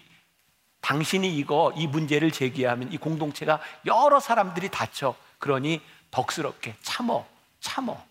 당신이 0.81 1.35
이거 1.35 1.73
이 1.75 1.87
문제를 1.87 2.29
제기하면 2.29 2.91
이 2.93 2.97
공동체가 2.97 3.59
여러 3.87 4.19
사람들이 4.19 4.69
다쳐. 4.69 5.15
그러니 5.39 5.81
덕스럽게 6.11 6.75
참어 6.83 7.25
참어. 7.59 8.03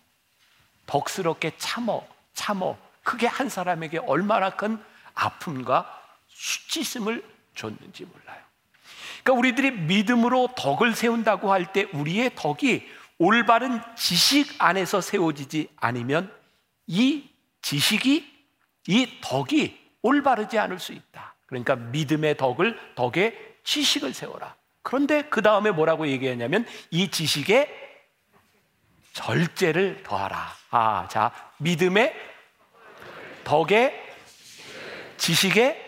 덕스럽게 0.85 1.53
참어 1.57 2.05
참어. 2.33 2.77
그게 3.03 3.27
한 3.27 3.47
사람에게 3.47 3.99
얼마나 3.99 4.49
큰 4.49 4.83
아픔과 5.13 6.01
수치심을 6.27 7.23
줬는지 7.55 8.03
몰라요. 8.03 8.41
그러니까 9.23 9.39
우리들이 9.39 9.71
믿음으로 9.71 10.49
덕을 10.57 10.93
세운다고 10.93 11.51
할 11.51 11.71
때 11.71 11.87
우리의 11.93 12.31
덕이 12.35 12.85
올바른 13.17 13.81
지식 13.95 14.55
안에서 14.59 15.01
세워지지 15.01 15.69
않으면 15.77 16.33
이 16.87 17.29
지식이 17.61 18.33
이 18.87 19.19
덕이 19.21 19.79
올바르지 20.01 20.59
않을 20.59 20.79
수 20.79 20.93
있다. 20.93 21.35
그러니까 21.45 21.75
믿음의 21.75 22.37
덕을 22.37 22.77
덕에 22.95 23.57
지식을 23.63 24.13
세워라. 24.13 24.55
그런데 24.81 25.23
그 25.23 25.41
다음에 25.41 25.71
뭐라고 25.71 26.07
얘기했냐면 26.07 26.65
이 26.91 27.09
지식에 27.09 27.85
절제를 29.13 30.03
더하라. 30.03 30.53
아, 30.69 31.07
자, 31.09 31.31
믿음의 31.57 32.13
덕에 33.43 34.13
지식에 35.17 35.81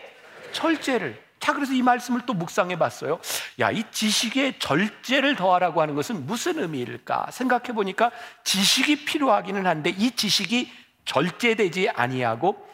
절제를 0.52 1.27
자, 1.40 1.52
그래서 1.52 1.72
이 1.72 1.82
말씀을 1.82 2.22
또 2.26 2.34
묵상해 2.34 2.78
봤어요. 2.78 3.20
야, 3.60 3.70
이 3.70 3.84
지식에 3.90 4.58
절제를 4.58 5.36
더하라고 5.36 5.80
하는 5.80 5.94
것은 5.94 6.26
무슨 6.26 6.58
의미일까? 6.58 7.30
생각해 7.30 7.72
보니까 7.72 8.10
지식이 8.44 9.04
필요하기는 9.04 9.66
한데 9.66 9.90
이 9.90 10.10
지식이 10.10 10.70
절제되지 11.04 11.90
아니하고 11.90 12.68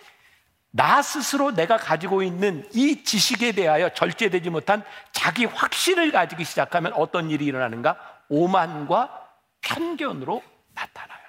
나 0.71 1.03
스스로 1.03 1.55
내가 1.55 1.77
가지고 1.77 2.23
있는 2.25 2.69
이 2.75 3.05
지식에 3.05 3.53
대하여 3.53 3.91
절제되지 3.91 4.51
못한 4.51 4.83
자기 5.13 5.45
확신을 5.45 6.11
가지기 6.11 6.45
시작하면 6.45 6.93
어떤 6.95 7.31
일이 7.31 7.45
일어나는가? 7.45 7.97
오만과 8.29 9.29
편견으로 9.61 10.43
나타나요. 10.75 11.24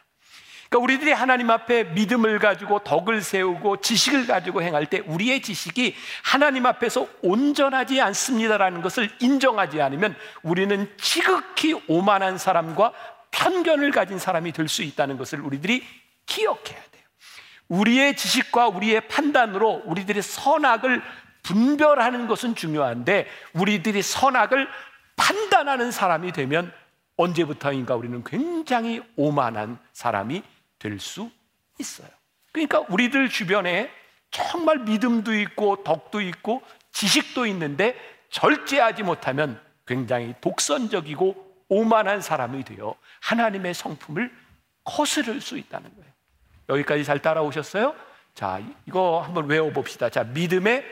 그러니까 0.76 0.80
우리들이 0.80 1.12
하나님 1.14 1.50
앞에 1.50 1.86
믿음을 1.86 2.40
가지고 2.40 2.80
덕을 2.80 3.22
세우고 3.22 3.78
지식을 3.78 4.28
가지고 4.28 4.62
행할 4.62 4.86
때 4.88 5.00
우리의 5.06 5.42
지식이 5.42 5.96
하나님 6.24 6.66
앞에서 6.66 7.08
온전하지 7.22 8.02
않습니다라는 8.02 8.82
것을 8.82 9.10
인정하지 9.22 9.82
않으면 9.82 10.16
우리는 10.44 10.92
지극히 10.98 11.82
오만한 11.88 12.38
사람과 12.38 12.92
편견을 13.32 13.92
가진 13.92 14.20
사람이 14.20 14.52
될 14.52 14.68
수 14.68 14.84
있다는 14.84 15.18
것을 15.18 15.40
우리들이 15.40 15.82
기억해야 16.26 16.66
돼요. 16.66 17.04
우리의 17.70 18.18
지식과 18.18 18.68
우리의 18.68 19.08
판단으로 19.08 19.84
우리들의 19.86 20.22
선악을 20.22 21.02
분별하는 21.44 22.28
것은 22.28 22.56
중요한데 22.56 23.28
우리들이 23.54 24.02
선악을 24.02 24.68
판단하는 25.16 25.92
사람이 25.92 26.34
되면 26.34 26.74
언제부터인가 27.16 27.96
우리는 27.96 28.24
굉장히 28.26 29.02
오만한 29.16 29.80
사람이 29.94 30.44
될 30.80 31.00
수 31.00 31.30
있어요. 31.80 32.10
그러니까 32.52 32.80
우리들 32.90 33.30
주변에 33.30 33.92
정말 34.32 34.80
믿음도 34.80 35.34
있고 35.34 35.84
덕도 35.84 36.22
있고 36.22 36.62
지식도 36.92 37.46
있는데 37.48 37.96
절제하지 38.30 39.04
못하면 39.04 39.62
굉장히 39.86 40.34
독선적이고 40.42 41.66
오만한 41.68 42.22
사람이 42.22 42.64
되어 42.64 42.96
하나님의 43.22 43.74
성품을 43.74 44.32
거스를 44.84 45.42
수 45.42 45.58
있다는 45.58 45.94
거예요. 45.96 46.12
여기까지 46.70 47.04
잘 47.04 47.22
따라오셨어요? 47.22 47.96
자, 48.34 48.62
이거 48.86 49.22
한번 49.22 49.48
외워봅시다. 49.48 50.10
자, 50.10 50.24
믿음의 50.24 50.84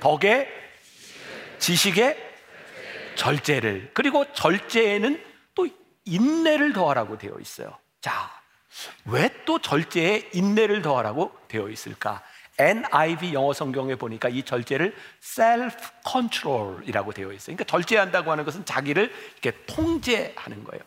덕에 0.00 0.48
지식의 1.58 2.16
절제를 3.16 3.90
그리고 3.94 4.30
절제에는 4.32 5.24
또 5.54 5.66
인내를 6.04 6.72
더하라고 6.72 7.18
되어 7.18 7.36
있어요. 7.40 7.76
자, 8.00 8.37
왜 9.04 9.28
또 9.44 9.58
절제에 9.58 10.28
인내를 10.34 10.82
더하라고 10.82 11.32
되어 11.48 11.70
있을까? 11.70 12.22
NIV 12.58 13.32
영어 13.32 13.52
성경에 13.54 13.94
보니까 13.94 14.28
이 14.28 14.42
절제를 14.42 14.94
self 15.22 15.76
control이라고 16.06 17.12
되어 17.12 17.32
있어요. 17.32 17.56
그러니까 17.56 17.64
절제한다고 17.64 18.30
하는 18.30 18.44
것은 18.44 18.64
자기를 18.64 19.10
이렇게 19.40 19.58
통제하는 19.66 20.64
거예요. 20.64 20.82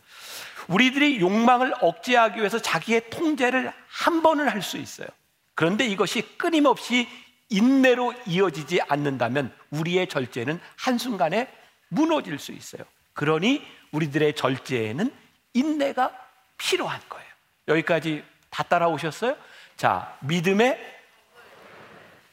우리들이 0.67 1.19
욕망을 1.21 1.73
억제하기 1.82 2.38
위해서 2.39 2.60
자기의 2.60 3.10
통제를 3.10 3.73
한 3.88 4.21
번은 4.21 4.47
할 4.47 4.62
수 4.62 4.77
있어요. 4.77 5.08
그런데 5.56 5.86
이것이 5.88 6.21
끊임없이 6.38 7.08
인내로 7.49 8.13
이어지지 8.27 8.82
않는다면 8.88 9.54
우리의 9.71 10.08
절제는 10.08 10.60
한순간에 10.77 11.51
무너질 11.89 12.38
수 12.38 12.51
있어요. 12.51 12.84
그러니 13.13 13.65
우리들의 13.91 14.36
절제에는 14.36 15.12
인내가 15.54 16.12
필요한 16.58 17.01
거예요. 17.10 17.30
여기까지 17.71 18.23
다 18.49 18.63
따라오셨어요? 18.63 19.36
자, 19.77 20.15
믿음의 20.21 20.79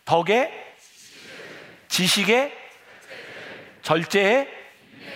덕에 0.05 0.77
지식의 1.88 2.57
절제의 3.83 4.48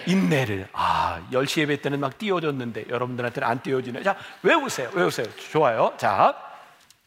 인내를. 0.06 0.68
아 0.72 1.26
10시 1.32 1.61
예배 1.62 1.82
때는 1.82 2.00
막 2.00 2.18
띄워줬는데 2.18 2.87
여러분들한테는 2.88 3.48
안 3.48 3.62
띄워지네. 3.62 4.02
자 4.02 4.16
외우세요 4.42 4.90
외우세요. 4.94 5.26
좋아요. 5.50 5.94
자, 5.98 6.35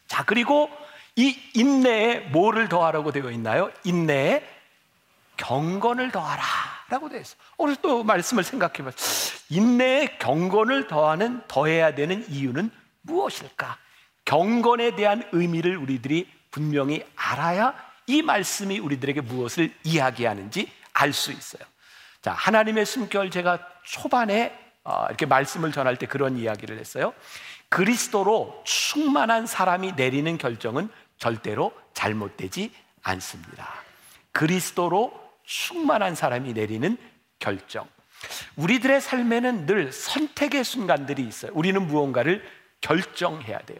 자 0.07 0.23
그리고 0.23 0.69
이 1.15 1.37
인내에 1.53 2.19
뭐를 2.31 2.69
더하라고 2.69 3.11
되어 3.11 3.31
있나요? 3.31 3.71
인내에 3.83 4.43
경건을 5.37 6.11
더하라 6.11 6.43
라고 6.89 7.09
되어 7.09 7.19
있어 7.19 7.35
오늘 7.57 7.75
또 7.77 8.03
말씀을 8.03 8.43
생각해 8.43 8.83
봐 8.83 8.91
인내에 9.49 10.17
경건을 10.19 10.87
더하는 10.87 11.41
더해야 11.47 11.95
되는 11.95 12.25
이유는 12.29 12.69
무엇일까? 13.05 13.77
경건에 14.25 14.95
대한 14.95 15.27
의미를 15.31 15.77
우리들이 15.77 16.29
분명히 16.51 17.05
알아야 17.15 17.75
이 18.07 18.21
말씀이 18.21 18.79
우리들에게 18.79 19.21
무엇을 19.21 19.73
이야기하는지 19.83 20.71
알 20.93 21.13
수 21.13 21.31
있어요. 21.31 21.63
자, 22.21 22.31
하나님의 22.33 22.85
숨결 22.85 23.29
제가 23.29 23.59
초반에 23.83 24.57
어, 24.83 25.05
이렇게 25.07 25.25
말씀을 25.25 25.71
전할 25.71 25.97
때 25.97 26.05
그런 26.05 26.37
이야기를 26.37 26.79
했어요. 26.79 27.13
그리스도로 27.69 28.61
충만한 28.65 29.47
사람이 29.47 29.93
내리는 29.93 30.37
결정은 30.37 30.89
절대로 31.17 31.73
잘못되지 31.93 32.71
않습니다. 33.01 33.73
그리스도로 34.31 35.13
충만한 35.43 36.15
사람이 36.15 36.53
내리는 36.53 36.97
결정. 37.39 37.87
우리들의 38.55 39.01
삶에는 39.01 39.65
늘 39.65 39.91
선택의 39.91 40.63
순간들이 40.63 41.23
있어요. 41.23 41.51
우리는 41.53 41.85
무언가를 41.85 42.43
결정해야 42.81 43.59
돼요. 43.59 43.79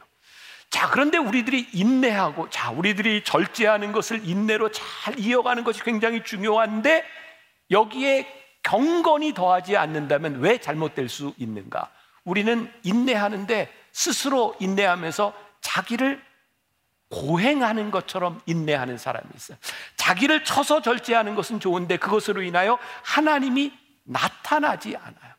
자, 0.70 0.90
그런데 0.90 1.18
우리들이 1.18 1.70
인내하고, 1.74 2.50
자, 2.50 2.72
우리들이 2.72 3.24
절제하는 3.24 3.92
것을 3.92 4.28
인내로 4.28 4.72
잘 4.72 5.18
이어가는 5.20 5.64
것이 5.64 5.84
굉장히 5.84 6.24
중요한데, 6.24 7.06
여기에 7.72 8.28
경건이 8.64 9.34
더하지 9.34 9.78
않는다면 9.78 10.40
왜 10.40 10.58
잘못될 10.58 11.08
수 11.08 11.34
있는가? 11.38 11.90
우리는 12.24 12.72
인내하는데 12.84 13.72
스스로 13.92 14.56
인내하면서 14.60 15.34
자기를 15.62 16.22
고행하는 17.10 17.92
것처럼 17.92 18.42
인내하는 18.46 18.98
사람이 18.98 19.28
있어요. 19.36 19.58
자기를 19.96 20.44
쳐서 20.44 20.82
절제하는 20.82 21.36
것은 21.36 21.60
좋은데 21.60 21.98
그것으로 21.98 22.42
인하여 22.42 22.80
하나님이 23.04 23.72
나타나지 24.04 24.98
않아요. 24.98 25.35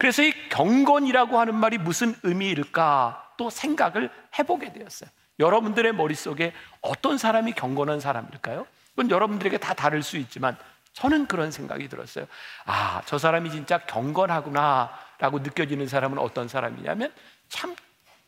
그래서 0.00 0.22
이 0.22 0.32
경건이라고 0.48 1.38
하는 1.38 1.54
말이 1.54 1.76
무슨 1.76 2.14
의미일까 2.22 3.34
또 3.36 3.50
생각을 3.50 4.10
해보게 4.38 4.72
되었어요. 4.72 5.10
여러분들의 5.38 5.92
머릿속에 5.92 6.54
어떤 6.80 7.18
사람이 7.18 7.52
경건한 7.52 8.00
사람일까요? 8.00 8.66
그건 8.92 9.10
여러분들에게 9.10 9.58
다 9.58 9.74
다를 9.74 10.02
수 10.02 10.16
있지만 10.16 10.56
저는 10.94 11.26
그런 11.26 11.50
생각이 11.50 11.90
들었어요. 11.90 12.24
아, 12.64 13.02
저 13.04 13.18
사람이 13.18 13.50
진짜 13.50 13.76
경건하구나 13.76 14.90
라고 15.18 15.40
느껴지는 15.40 15.86
사람은 15.86 16.16
어떤 16.16 16.48
사람이냐면 16.48 17.12
참 17.50 17.76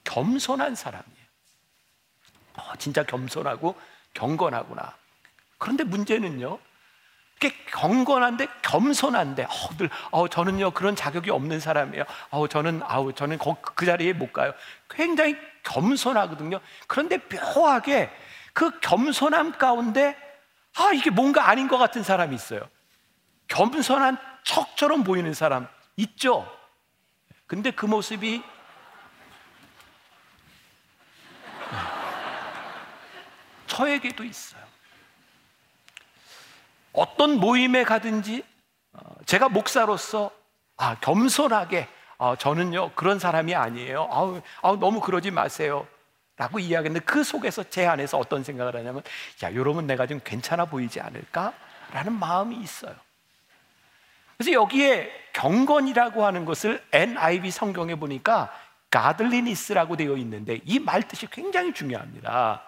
겸손한 0.04 0.74
사람이에요. 0.74 1.26
어, 2.58 2.76
진짜 2.76 3.02
겸손하고 3.02 3.80
경건하구나. 4.12 4.94
그런데 5.56 5.84
문제는요, 5.84 6.58
경건한데 7.50 8.46
겸손한데 8.62 9.44
어, 9.44 9.76
늘 9.78 9.90
어, 10.10 10.28
저는요 10.28 10.72
그런 10.72 10.94
자격이 10.96 11.30
없는 11.30 11.60
사람이에요. 11.60 12.04
어, 12.30 12.48
저는 12.48 12.82
아우 12.84 13.12
저는 13.12 13.38
거, 13.38 13.56
그 13.60 13.86
자리에 13.86 14.12
못 14.12 14.32
가요. 14.32 14.52
굉장히 14.88 15.36
겸손하거든요. 15.62 16.60
그런데 16.86 17.18
묘하게 17.18 18.10
그 18.52 18.80
겸손함 18.80 19.52
가운데 19.52 20.16
아 20.76 20.92
이게 20.92 21.10
뭔가 21.10 21.48
아닌 21.48 21.68
것 21.68 21.78
같은 21.78 22.02
사람이 22.02 22.34
있어요. 22.34 22.60
겸손한 23.48 24.18
척처럼 24.44 25.04
보이는 25.04 25.32
사람 25.34 25.68
있죠. 25.96 26.50
근데 27.46 27.70
그 27.70 27.86
모습이 27.86 28.42
저에게도 33.66 34.24
있어요. 34.24 34.71
어떤 36.92 37.38
모임에 37.38 37.84
가든지 37.84 38.44
어, 38.92 39.00
제가 39.26 39.48
목사로서 39.48 40.30
아, 40.76 40.96
겸손하게 41.00 41.88
아, 42.18 42.36
저는요 42.38 42.92
그런 42.94 43.18
사람이 43.18 43.54
아니에요. 43.54 44.08
아우, 44.10 44.40
아우 44.62 44.76
너무 44.78 45.00
그러지 45.00 45.30
마세요. 45.30 45.86
라고 46.36 46.58
이야기했는데 46.58 47.04
그 47.04 47.22
속에서 47.24 47.62
제 47.68 47.86
안에서 47.86 48.18
어떤 48.18 48.42
생각을 48.42 48.74
하냐면 48.76 49.02
야 49.44 49.54
여러분 49.54 49.86
내가 49.86 50.06
좀 50.06 50.20
괜찮아 50.24 50.64
보이지 50.64 51.00
않을까 51.00 51.52
라는 51.92 52.12
마음이 52.14 52.56
있어요. 52.56 52.94
그래서 54.36 54.52
여기에 54.52 55.10
경건이라고 55.34 56.24
하는 56.24 56.44
것을 56.44 56.82
NIV 56.92 57.50
성경에 57.50 57.94
보니까 57.94 58.52
가들리니스라고 58.90 59.96
되어 59.96 60.16
있는데 60.16 60.60
이 60.64 60.78
말 60.78 61.02
뜻이 61.06 61.26
굉장히 61.30 61.72
중요합니다. 61.72 62.62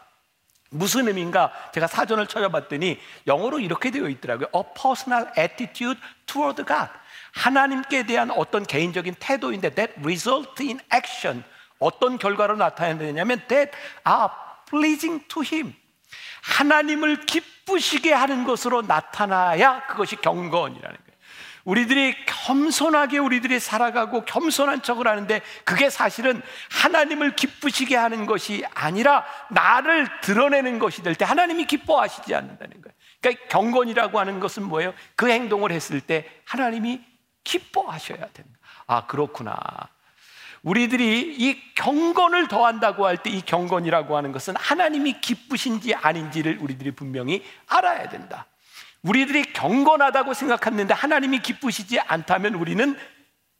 무슨 0.75 1.07
의미인가? 1.07 1.53
제가 1.73 1.87
사전을 1.87 2.27
찾아봤더니 2.27 3.01
영어로 3.27 3.61
이렇게 3.61 3.91
되어 3.91 4.09
있더라고요. 4.09 4.49
A 4.55 4.63
personal 4.75 5.29
attitude 5.39 6.01
toward 6.27 6.65
God. 6.65 6.91
하나님께 7.33 8.07
대한 8.07 8.31
어떤 8.31 8.65
개인적인 8.65 9.15
태도인데 9.19 9.71
that 9.71 9.95
result 10.01 10.63
in 10.63 10.81
action. 10.93 11.45
어떤 11.79 12.19
결과로 12.19 12.57
나타내느냐면 12.57 13.43
that 13.49 13.73
are 14.07 14.29
pleasing 14.69 15.27
to 15.29 15.43
him. 15.43 15.75
하나님을 16.43 17.27
기쁘시게 17.27 18.13
하는 18.13 18.45
것으로 18.45 18.83
나타나야 18.83 19.87
그것이 19.87 20.17
경건이라는. 20.17 21.04
우리들이 21.65 22.15
겸손하게 22.27 23.19
우리들이 23.19 23.59
살아가고 23.59 24.25
겸손한 24.25 24.83
척을 24.83 25.09
하는데 25.09 25.41
그게 25.65 25.89
사실은 25.91 26.43
하나님을 26.71 27.37
기쁘시게 27.37 27.97
하는 27.97 28.27
것이 28.27 28.65
아니라 28.75 29.25
나를 29.51 30.09
드러내는 30.21 30.79
것이 30.79 31.03
될 31.03 31.15
때 31.15 31.25
하나님이 31.25 31.65
기뻐하시지 31.67 32.35
않는다는 32.35 32.83
거예요. 32.83 32.95
그러니까 33.21 33.47
경건이라고 33.49 34.19
하는 34.21 34.41
것은 34.41 34.65
뭐예요? 34.65 34.93
그 35.17 35.31
행동을 35.31 35.73
했을 35.73 36.01
때 36.01 36.29
하나님이 36.45 37.01
기뻐하셔야 37.45 38.19
된다. 38.19 38.51
아, 38.87 39.07
그렇구나. 39.07 39.57
우리들이 40.63 41.35
이 41.39 41.75
경건을 41.75 42.49
더한다고 42.49 43.07
할 43.07 43.19
때 43.19 43.31
이 43.31 43.41
경건이라고 43.43 44.17
하는 44.17 44.33
것은 44.33 44.55
하나님이 44.57 45.21
기쁘신지 45.21 45.95
아닌지를 45.95 46.59
우리들이 46.61 46.91
분명히 46.93 47.45
알아야 47.69 48.09
된다. 48.09 48.47
우리들이 49.05 49.53
경건하다고 49.53 50.35
생각했는데 50.35 50.95
하나님이 50.95 51.41
기쁘시지 51.41 52.01
않다면 52.01 52.55
우리는 52.55 52.99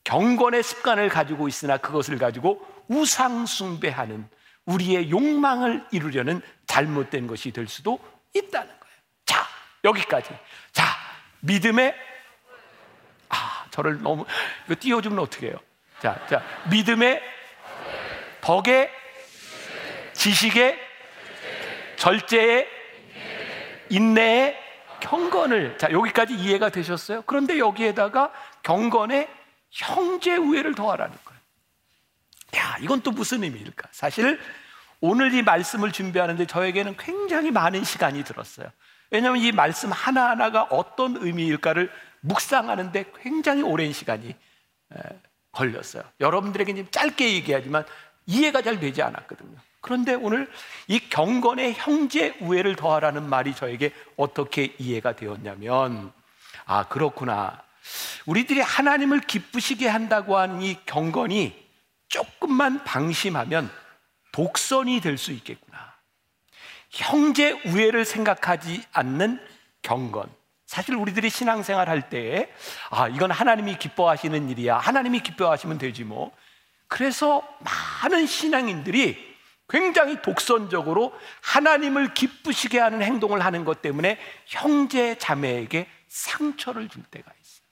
경건의 0.03 0.63
습관을 0.63 1.09
가지고 1.09 1.49
있으나 1.49 1.77
그것을 1.77 2.19
가지고 2.19 2.67
우상숭배하는 2.89 4.29
우리의 4.65 5.11
욕망을 5.11 5.85
이루려는 5.91 6.41
잘못된 6.67 7.27
것이 7.27 7.53
될 7.53 7.69
수도 7.69 7.99
있다는 8.33 8.69
거예요. 8.69 8.97
자, 9.27 9.47
여기까지. 9.85 10.31
자, 10.73 10.85
믿음의 11.41 11.95
아, 13.29 13.67
저를 13.71 14.03
너무 14.03 14.25
이거 14.67 14.75
띄워주면 14.79 15.19
어떻게 15.19 15.49
해요? 15.49 15.57
자, 16.01 16.27
자, 16.27 16.43
믿음의 16.71 17.23
덕의 18.41 18.91
지식의 20.15 20.79
절제의 21.97 22.69
인내의 23.91 24.64
경건을 25.05 25.77
자 25.77 25.93
여기까지 25.93 26.35
이해가 26.35 26.71
되셨어요? 26.71 27.23
그런데 27.27 27.59
여기에다가 27.59 28.33
경건의 28.63 29.29
형제 29.71 30.37
우애를 30.37 30.75
더하라는 30.75 31.15
거예요. 31.25 31.41
야, 32.57 32.77
이건 32.81 33.03
또 33.03 33.11
무슨 33.11 33.43
의미일까? 33.43 33.89
사실 33.93 34.41
오늘 35.01 35.35
이 35.35 35.43
말씀을 35.43 35.93
준비하는데 35.93 36.47
저에게는 36.47 36.97
굉장히 36.97 37.51
많은 37.51 37.85
시간이 37.85 38.25
들었어요. 38.25 38.71
왜냐하면 39.11 39.43
이 39.43 39.53
말씀 39.53 39.93
하나하나가 39.93 40.63
어떤 40.65 41.17
의미일까를 41.19 41.93
묵상하는데 42.21 43.13
굉장히 43.21 43.63
오랜 43.63 43.93
시간이 43.93 44.35
걸렸어요. 45.53 46.03
여러분들에게 46.21 46.91
짧게 46.91 47.35
얘기하지만 47.35 47.85
이해가 48.25 48.63
잘 48.63 48.81
되지 48.81 49.03
않았거든요. 49.03 49.59
그런데 49.85 50.15
오늘 50.15 50.51
이 50.89 50.99
경건의 50.99 51.75
형제 51.75 52.35
우애를 52.41 52.75
더하라는 52.75 53.29
말이 53.29 53.55
저에게 53.55 53.93
어떻게 54.17 54.75
이해가 54.79 55.15
되었냐면, 55.15 56.11
아, 56.65 56.85
그렇구나. 56.89 57.63
우리들이 58.25 58.63
하나님을 58.63 59.21
기쁘시게 59.21 59.87
한다고 59.87 60.39
하는 60.39 60.63
이 60.63 60.79
경건이 60.87 61.55
조금만 62.09 62.83
방심하면 62.85 63.71
독선이 64.33 65.03
될 65.03 65.19
수 65.19 65.33
있겠구나. 65.33 65.93
형제 66.89 67.51
우애를 67.67 68.07
생각하지 68.07 68.85
않는 68.91 69.39
경건. 69.83 70.31
사실 70.65 70.95
우리들이 70.95 71.29
신앙생활 71.29 71.91
할 71.91 72.09
때, 72.09 72.51
아, 72.89 73.09
이건 73.09 73.31
하나님이 73.31 73.77
기뻐하시는 73.79 74.49
일이야. 74.49 74.79
하나님이 74.79 75.21
기뻐하시면 75.21 75.77
되지 75.77 76.05
뭐. 76.05 76.35
그래서 76.89 77.47
많은 78.01 78.27
신앙인들이 78.27 79.34
굉장히 79.69 80.21
독선적으로 80.21 81.13
하나님을 81.43 82.15
기쁘시게 82.15 82.79
하는 82.79 83.03
행동을 83.03 83.45
하는 83.45 83.65
것 83.65 83.83
때문에 83.83 84.19
형제 84.47 85.17
자매에게 85.19 85.87
상처를 86.09 86.89
줄 86.89 87.03
때가 87.05 87.31
있어요. 87.41 87.65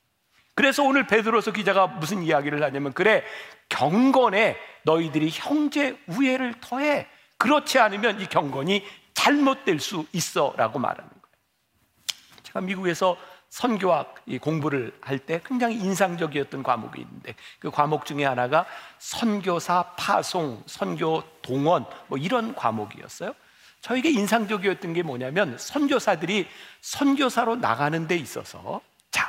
그래서 0.55 0.83
오늘 0.83 1.07
베드로서 1.07 1.53
기자가 1.53 1.87
무슨 1.87 2.23
이야기를 2.23 2.63
하냐면 2.63 2.93
그래 2.93 3.25
경건에 3.69 4.57
너희들이 4.85 5.31
형제 5.33 5.99
우애를 6.07 6.55
더해 6.61 7.07
그렇지 7.39 7.79
않으면 7.79 8.21
이 8.21 8.27
경건이 8.27 8.85
잘못될 9.15 9.81
수 9.81 10.07
있어라고 10.13 10.79
말하는 10.79 11.09
거예요. 11.09 11.23
제가 12.43 12.61
미국에서 12.61 13.17
선교학 13.53 14.25
공부를 14.41 14.97
할 15.03 15.19
때 15.19 15.39
굉장히 15.45 15.77
인상적이었던 15.77 16.63
과목이 16.63 17.03
있는데 17.03 17.35
그 17.59 17.71
과목 17.71 18.07
중에 18.07 18.25
하나가 18.25 18.65
선교사 18.99 19.83
파송, 19.95 20.63
선교 20.65 21.23
동원 21.43 21.85
뭐 22.09 22.17
이런 22.17 22.55
과목이었어요. 22.55 23.35
저에게 23.83 24.09
인상적이었던 24.09 24.95
게 24.95 25.03
뭐냐면 25.03 25.59
선교사들이 25.59 26.49
선교사로 26.81 27.57
나가는 27.57 28.09
데 28.09 28.17
있어서 28.17 28.81
자, 29.11 29.29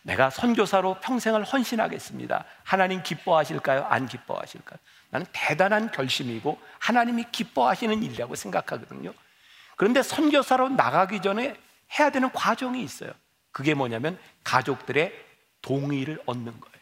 내가 0.00 0.30
선교사로 0.30 1.00
평생을 1.02 1.44
헌신하겠습니다. 1.44 2.46
하나님 2.62 3.02
기뻐하실까요? 3.02 3.84
안 3.84 4.06
기뻐하실까요? 4.06 4.78
나는 5.10 5.26
대단한 5.34 5.90
결심이고 5.90 6.58
하나님이 6.78 7.26
기뻐하시는 7.30 8.02
일이라고 8.04 8.36
생각하거든요. 8.36 9.12
그런데 9.76 10.02
선교사로 10.02 10.70
나가기 10.70 11.20
전에 11.20 11.54
해야 11.98 12.08
되는 12.08 12.30
과정이 12.32 12.82
있어요. 12.82 13.12
그게 13.54 13.72
뭐냐면 13.72 14.18
가족들의 14.42 15.12
동의를 15.62 16.20
얻는 16.26 16.60
거예요. 16.60 16.74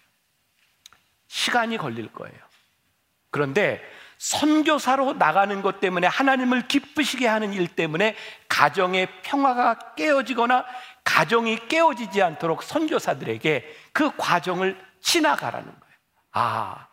시간이 1.28 1.76
걸릴 1.76 2.10
거예요. 2.10 2.34
그런데 3.30 3.80
선교사로 4.16 5.12
나가는 5.14 5.60
것 5.60 5.80
때문에 5.80 6.06
하나님을 6.06 6.68
기쁘시게 6.68 7.28
하는 7.28 7.52
일 7.52 7.68
때문에 7.68 8.16
가정의 8.48 9.06
평화가 9.22 9.94
깨어지거나 9.96 10.64
가정이 11.04 11.68
깨어지지 11.68 12.22
않도록 12.22 12.62
선교사들에게 12.62 13.76
그 13.92 14.10
과정을 14.16 14.82
지나가라는 15.02 15.66
거예요. 15.66 15.96
아, 16.32 16.86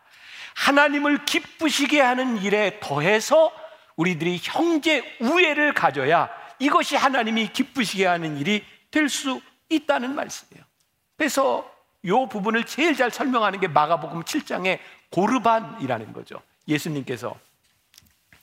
하나님을 0.55 1.23
기쁘시게 1.23 2.01
하는 2.01 2.41
일에 2.41 2.79
더해서 2.81 3.53
우리들이 3.95 4.41
형제 4.43 5.17
우애를 5.21 5.73
가져야 5.73 6.29
이것이 6.59 6.97
하나님이 6.97 7.53
기쁘시게 7.53 8.05
하는 8.05 8.37
일이 8.37 8.65
될 8.91 9.07
수 9.07 9.39
있다는 9.69 10.15
말씀이에요. 10.15 10.65
그래서 11.17 11.69
이 12.03 12.09
부분을 12.09 12.65
제일 12.65 12.95
잘 12.95 13.11
설명하는 13.11 13.59
게 13.59 13.67
마가복음 13.67 14.23
7장의 14.23 14.79
고르반이라는 15.11 16.13
거죠. 16.13 16.41
예수님께서 16.67 17.37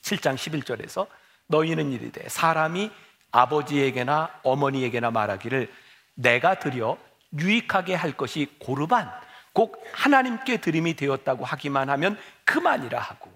7장 0.01 0.35
11절에서 0.35 1.07
너희는 1.47 1.91
이르되 1.91 2.27
사람이 2.29 2.91
아버지에게나 3.31 4.39
어머니에게나 4.43 5.11
말하기를 5.11 5.71
내가 6.15 6.59
드려 6.59 6.97
유익하게 7.37 7.93
할 7.95 8.13
것이 8.13 8.47
고르반 8.59 9.11
꼭 9.53 9.83
하나님께 9.93 10.57
드림이 10.57 10.95
되었다고 10.95 11.45
하기만 11.45 11.89
하면 11.89 12.17
그만이라 12.45 12.99
하고 12.99 13.31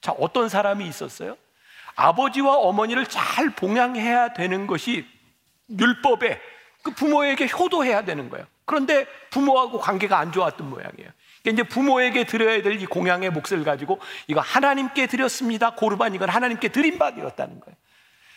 자 0.00 0.12
어떤 0.12 0.48
사람이 0.48 0.86
있었어요? 0.86 1.36
아버지와 1.96 2.56
어머니를 2.56 3.06
잘 3.06 3.50
봉양해야 3.50 4.32
되는 4.32 4.66
것이 4.66 5.06
율법에 5.70 6.40
그 6.84 6.92
부모에게 6.92 7.48
효도해야 7.48 8.04
되는 8.04 8.28
거예요. 8.28 8.46
그런데 8.66 9.06
부모하고 9.30 9.80
관계가 9.80 10.18
안 10.18 10.30
좋았던 10.30 10.68
모양이에요. 10.70 11.10
이제 11.46 11.62
부모에게 11.62 12.24
드려야 12.24 12.62
될 12.62 12.74
이 12.80 12.86
공양의 12.86 13.30
몫을 13.30 13.64
가지고 13.64 13.98
이거 14.28 14.40
하나님께 14.40 15.06
드렸습니다. 15.06 15.70
고르반 15.70 16.14
이건 16.14 16.28
하나님께 16.28 16.68
드린 16.68 16.98
바 16.98 17.14
되었다는 17.14 17.60
거예요. 17.60 17.76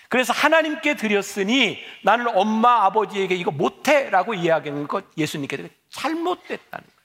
그래서 0.09 0.31
하나님께 0.33 0.95
드렸으니 0.95 1.79
나는 2.03 2.27
엄마 2.29 2.85
아버지에게 2.85 3.35
이거 3.35 3.51
못해라고 3.51 4.33
이야기하는 4.33 4.87
것 4.87 5.05
예수님께 5.17 5.69
잘못됐다는 5.89 6.85
거예요. 6.85 6.96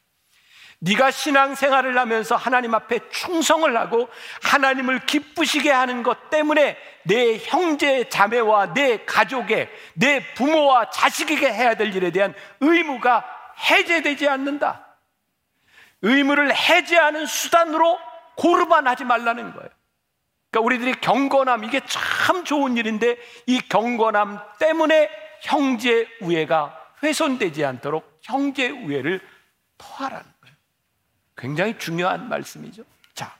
네가 0.84 1.12
신앙생활을 1.12 1.96
하면서 1.96 2.34
하나님 2.34 2.74
앞에 2.74 3.08
충성을 3.10 3.76
하고 3.76 4.08
하나님을 4.42 5.06
기쁘시게 5.06 5.70
하는 5.70 6.02
것 6.02 6.28
때문에 6.28 6.76
내 7.04 7.38
형제 7.38 8.08
자매와 8.08 8.74
내 8.74 9.04
가족에 9.04 9.70
내 9.94 10.34
부모와 10.34 10.90
자식에게 10.90 11.52
해야 11.52 11.74
될 11.74 11.94
일에 11.94 12.10
대한 12.10 12.34
의무가 12.58 13.24
해제되지 13.70 14.28
않는다. 14.28 14.84
의무를 16.02 16.52
해제하는 16.52 17.26
수단으로 17.26 18.00
고르만 18.36 18.88
하지 18.88 19.04
말라는 19.04 19.52
거예요. 19.54 19.68
그러니까 20.50 20.66
우리들이 20.66 21.00
경건함 21.00 21.62
이게 21.62 21.80
참 21.86 22.44
좋은 22.44 22.76
일인데 22.76 23.18
이 23.46 23.60
경건함 23.60 24.40
때문에 24.58 25.08
형제 25.42 26.08
우애가 26.20 26.76
훼손되지 27.04 27.64
않도록 27.64 28.18
형제 28.22 28.68
우애를 28.68 29.20
토하라는. 29.78 30.31
굉장히 31.42 31.76
중요한 31.76 32.28
말씀이죠. 32.28 32.84
자, 33.14 33.34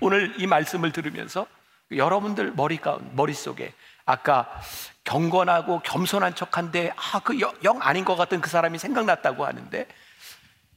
오늘 0.00 0.32
이 0.40 0.46
말씀을 0.46 0.92
들으면서 0.92 1.46
여러분들 1.90 2.52
머리 2.52 2.78
가운 2.78 3.14
머릿속에 3.14 3.74
아까 4.06 4.48
경건하고 5.04 5.80
겸손한 5.80 6.34
척한데 6.34 6.94
아 6.96 7.20
그 7.20 7.38
영 7.38 7.82
아닌 7.82 8.06
것 8.06 8.16
같은 8.16 8.40
그 8.40 8.48
사람이 8.48 8.78
생각났다고 8.78 9.44
하는데 9.44 9.86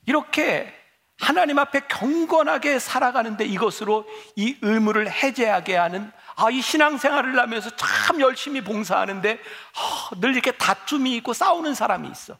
이렇게 0.05 0.77
하나님 1.17 1.57
앞에 1.57 1.87
경건하게 1.87 2.79
살아가는데 2.79 3.45
이것으로 3.45 4.05
이 4.35 4.57
의무를 4.61 5.09
해제하게 5.09 5.77
하는 5.77 6.11
아, 6.35 6.49
이 6.49 6.61
신앙생활을 6.61 7.39
하면서 7.39 7.69
참 7.77 8.19
열심히 8.19 8.59
봉사하는데 8.61 9.39
아, 9.39 10.09
늘 10.19 10.33
이렇게 10.33 10.51
다툼이 10.51 11.15
있고 11.17 11.31
싸우는 11.31 11.75
사람이 11.75 12.09
있어. 12.09 12.37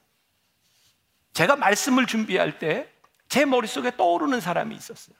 제가 1.31 1.55
말씀을 1.55 2.07
준비할 2.07 2.59
때 2.59 2.92
제 3.33 3.45
머릿속에 3.45 3.97
떠오르는 3.97 4.41
사람이 4.41 4.75
있었어요. 4.75 5.15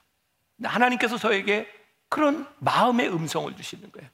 하나님께서 0.63 1.17
저에게 1.17 1.67
그런 2.10 2.47
마음의 2.60 3.12
음성을 3.12 3.56
주시는 3.56 3.91
거예요. 3.91 4.08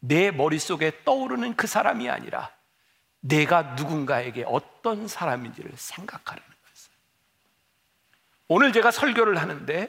내 0.00 0.32
머릿속에 0.32 1.04
떠오르는 1.04 1.54
그 1.54 1.68
사람이 1.68 2.10
아니라 2.10 2.50
내가 3.20 3.62
누군가에게 3.76 4.44
어떤 4.48 5.06
사람인지를 5.06 5.70
생각하라는 5.76 6.42
거였어요. 6.64 6.94
오늘 8.48 8.72
제가 8.72 8.90
설교를 8.90 9.40
하는데 9.40 9.88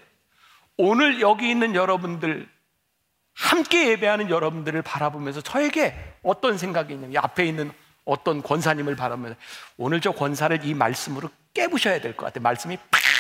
오늘 0.77 1.19
여기 1.19 1.49
있는 1.49 1.73
여러분들 1.73 2.47
함께 3.33 3.89
예배하는 3.89 4.29
여러분들을 4.29 4.79
바라보면서 4.83 5.41
저에게 5.41 6.17
어떤 6.21 6.59
생각이 6.59 6.93
있냐면 6.93 7.17
앞에 7.17 7.47
있는 7.47 7.71
어떤 8.03 8.43
권사님을 8.43 8.95
바라보면서 8.95 9.35
오늘 9.77 10.01
저 10.01 10.11
권사를 10.11 10.63
이 10.63 10.75
말씀으로 10.75 11.31
깨부셔야 11.55 11.99
될 11.99 12.15
것 12.15 12.25
같아. 12.27 12.39
말씀이 12.39 12.77
팍! 12.91 13.14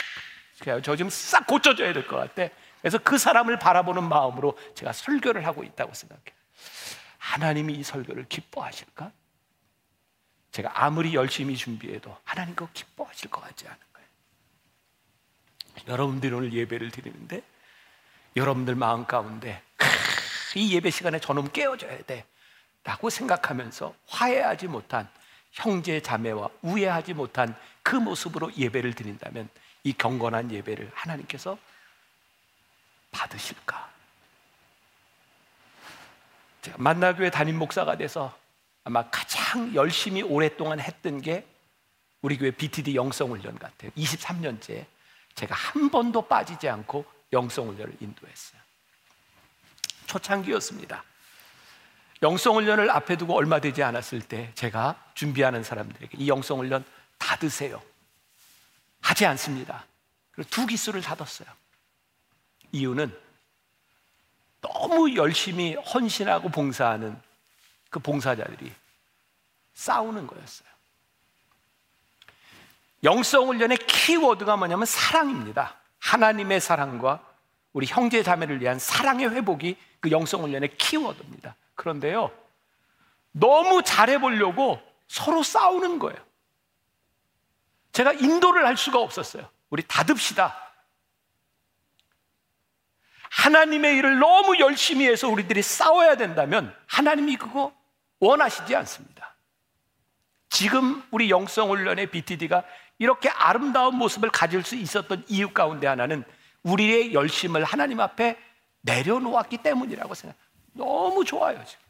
저 0.63 0.95
지금 0.95 1.09
싹 1.09 1.45
고쳐줘야 1.47 1.93
될 1.93 2.07
것 2.07 2.15
같아. 2.15 2.53
그래서 2.79 2.97
그 2.99 3.17
사람을 3.17 3.59
바라보는 3.59 4.03
마음으로 4.07 4.57
제가 4.75 4.93
설교를 4.93 5.45
하고 5.45 5.63
있다고 5.63 5.93
생각해요. 5.93 6.35
하나님이 7.17 7.73
이 7.73 7.83
설교를 7.83 8.27
기뻐하실까? 8.29 9.11
제가 10.51 10.71
아무리 10.85 11.13
열심히 11.15 11.57
준비해도 11.57 12.15
하나님 12.23 12.55
그 12.55 12.67
기뻐하실 12.71 13.29
것 13.29 13.41
같지 13.41 13.67
않은 13.67 13.77
거예요. 13.93 14.07
여러분들이 15.89 16.33
오늘 16.33 16.53
예배를 16.53 16.91
드리는데 16.91 17.41
여러분들 18.35 18.75
마음 18.75 19.05
가운데 19.05 19.61
이 20.55 20.73
예배 20.73 20.91
시간에 20.91 21.19
저놈 21.19 21.51
깨워줘야 21.51 22.03
돼 22.03 22.23
라고 22.83 23.09
생각하면서 23.09 23.93
화해하지 24.07 24.67
못한 24.67 25.09
형제 25.51 25.99
자매와 26.01 26.49
우애하지 26.61 27.13
못한 27.15 27.55
그 27.81 27.95
모습으로 27.95 28.53
예배를 28.55 28.93
드린다면 28.93 29.49
이 29.85 29.93
경건한 29.93 30.51
예배를 30.51 30.91
하나님께서 30.93 31.57
받으실까? 33.11 33.93
제가 36.63 36.77
만나교회 36.79 37.29
담임 37.29 37.57
목사가 37.57 37.95
돼서 37.95 38.35
아마 38.83 39.07
가장 39.09 39.73
열심히 39.75 40.23
오랫동안 40.23 40.79
했던 40.79 41.21
게 41.21 41.45
우리 42.23 42.37
교회 42.37 42.49
BTD 42.49 42.95
영성훈련 42.95 43.59
같아요. 43.59 43.91
23년째 43.91 44.85
제가 45.35 45.53
한 45.53 45.91
번도 45.91 46.23
빠지지 46.23 46.67
않고 46.67 47.05
영성훈련을 47.31 47.97
인도했어요. 47.99 48.59
초창기였습니다. 50.07 51.03
영성훈련을 52.23 52.89
앞에 52.89 53.17
두고 53.17 53.35
얼마 53.35 53.59
되지 53.59 53.83
않았을 53.83 54.21
때 54.21 54.51
제가 54.55 55.11
준비하는 55.13 55.63
사람들에게 55.63 56.17
이 56.17 56.27
영성훈련 56.27 56.83
다 57.19 57.35
드세요. 57.35 57.81
하지 59.05 59.23
않습니다. 59.27 59.85
그리고 60.31 60.49
두 60.49 60.65
기수를 60.65 61.03
사뒀어요. 61.03 61.47
이유는 62.71 63.15
너무 64.61 65.15
열심히 65.15 65.75
헌신하고 65.75 66.49
봉사하는 66.49 67.15
그 67.91 67.99
봉사자들이 67.99 68.73
싸우는 69.75 70.25
거였어요. 70.25 70.67
영성 73.03 73.47
훈련의 73.47 73.77
키워드가 73.77 74.57
뭐냐면 74.57 74.87
사랑입니다. 74.87 75.75
하나님의 75.99 76.59
사랑과 76.59 77.23
우리 77.73 77.85
형제 77.85 78.23
자매를 78.23 78.59
위한 78.59 78.79
사랑의 78.79 79.29
회복이 79.29 79.77
그 79.99 80.09
영성 80.09 80.41
훈련의 80.41 80.77
키워드입니다. 80.77 81.55
그런데요, 81.75 82.31
너무 83.31 83.83
잘해 83.83 84.17
보려고 84.17 84.81
서로 85.07 85.43
싸우는 85.43 85.99
거예요. 85.99 86.17
제가 87.95 88.11
인도를 88.11 88.65
할 88.65 88.75
수가 88.75 88.99
없었어요. 88.99 89.49
우리 89.69 89.81
다듭시다. 89.81 90.53
하나님의 93.29 93.97
일을 93.97 94.19
너무 94.19 94.59
열심히 94.59 95.07
해서 95.07 95.29
우리들이 95.29 95.61
싸워야 95.61 96.17
된다면 96.17 96.75
하나님이 96.87 97.37
그거 97.37 97.73
원하시지 98.19 98.75
않습니다. 98.75 99.37
지금 100.49 101.07
우리 101.09 101.29
영성훈련의 101.29 102.11
BTD가 102.11 102.65
이렇게 102.97 103.29
아름다운 103.29 103.95
모습을 103.95 104.29
가질 104.29 104.63
수 104.63 104.75
있었던 104.75 105.23
이유 105.29 105.53
가운데 105.53 105.87
하나는 105.87 106.25
우리의 106.63 107.13
열심을 107.13 107.63
하나님 107.63 108.01
앞에 108.01 108.37
내려놓았기 108.81 109.59
때문이라고 109.59 110.13
생각. 110.15 110.37
너무 110.73 111.23
좋아요 111.23 111.63
지금. 111.63 111.85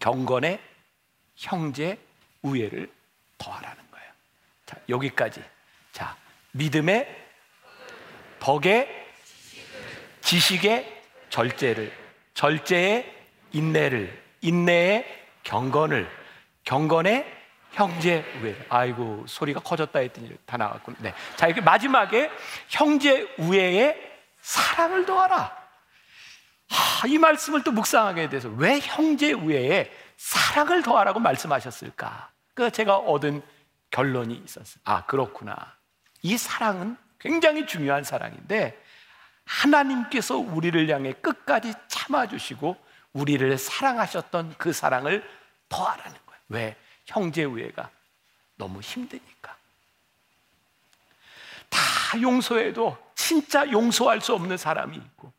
경건의 0.00 0.60
형제 1.36 2.04
우애를 2.42 2.92
더하라는. 3.38 3.82
자 4.72 4.78
여기까지. 4.88 5.42
자 5.92 6.16
믿음의 6.52 7.06
덕의 8.38 9.06
지식의 10.22 11.02
절제를, 11.28 11.92
절제의 12.34 13.26
인내를, 13.52 14.22
인내의 14.40 15.26
경건을, 15.42 16.08
경건의 16.64 17.42
형제 17.72 18.24
우애. 18.40 18.56
아이고 18.68 19.24
소리가 19.26 19.60
커졌다 19.60 19.98
했더니 19.98 20.30
다 20.46 20.56
나왔군. 20.56 20.96
네. 21.00 21.12
자 21.36 21.46
이렇게 21.46 21.60
마지막에 21.60 22.30
형제 22.68 23.28
우애의 23.38 23.96
사랑을 24.40 25.04
더하라. 25.04 25.62
하, 26.70 27.06
이 27.06 27.18
말씀을 27.18 27.62
또 27.62 27.72
묵상하게 27.72 28.30
돼서 28.30 28.48
왜 28.48 28.78
형제 28.80 29.32
우애에 29.32 29.92
사랑을 30.16 30.82
더하라고 30.82 31.20
말씀하셨을까? 31.20 32.30
그 32.54 32.70
제가 32.70 32.96
얻은 32.96 33.42
결론이 33.92 34.34
있었어요. 34.44 34.82
아 34.84 35.06
그렇구나. 35.06 35.76
이 36.22 36.36
사랑은 36.36 36.96
굉장히 37.20 37.66
중요한 37.66 38.02
사랑인데 38.02 38.76
하나님께서 39.44 40.36
우리를 40.36 40.88
향해 40.90 41.12
끝까지 41.12 41.72
참아주시고 41.86 42.76
우리를 43.12 43.56
사랑하셨던 43.58 44.56
그 44.58 44.72
사랑을 44.72 45.22
더하라는 45.68 46.18
거예요. 46.26 46.40
왜? 46.48 46.76
형제 47.06 47.44
우애가 47.44 47.90
너무 48.56 48.80
힘드니까. 48.80 49.56
다 51.68 52.20
용서해도 52.20 52.96
진짜 53.14 53.70
용서할 53.70 54.20
수 54.20 54.34
없는 54.34 54.56
사람이 54.56 54.96
있고, 54.96 55.32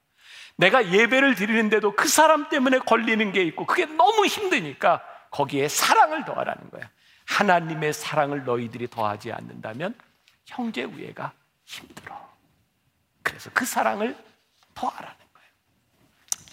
내가 0.56 0.92
예배를 0.92 1.36
드리는데도 1.36 1.96
그 1.96 2.08
사람 2.08 2.50
때문에 2.50 2.80
걸리는 2.80 3.32
게 3.32 3.44
있고, 3.44 3.66
그게 3.66 3.86
너무 3.86 4.26
힘드니까 4.26 5.04
거기에 5.32 5.68
사랑을 5.68 6.26
더하라는 6.26 6.70
거야. 6.70 6.89
하나님의 7.25 7.93
사랑을 7.93 8.45
너희들이 8.45 8.89
더하지 8.89 9.31
않는다면 9.31 9.95
형제 10.45 10.83
우애가 10.83 11.33
힘들어. 11.65 12.33
그래서 13.23 13.49
그 13.53 13.65
사랑을 13.65 14.15
더하라는 14.73 15.17
거예요. 15.33 15.49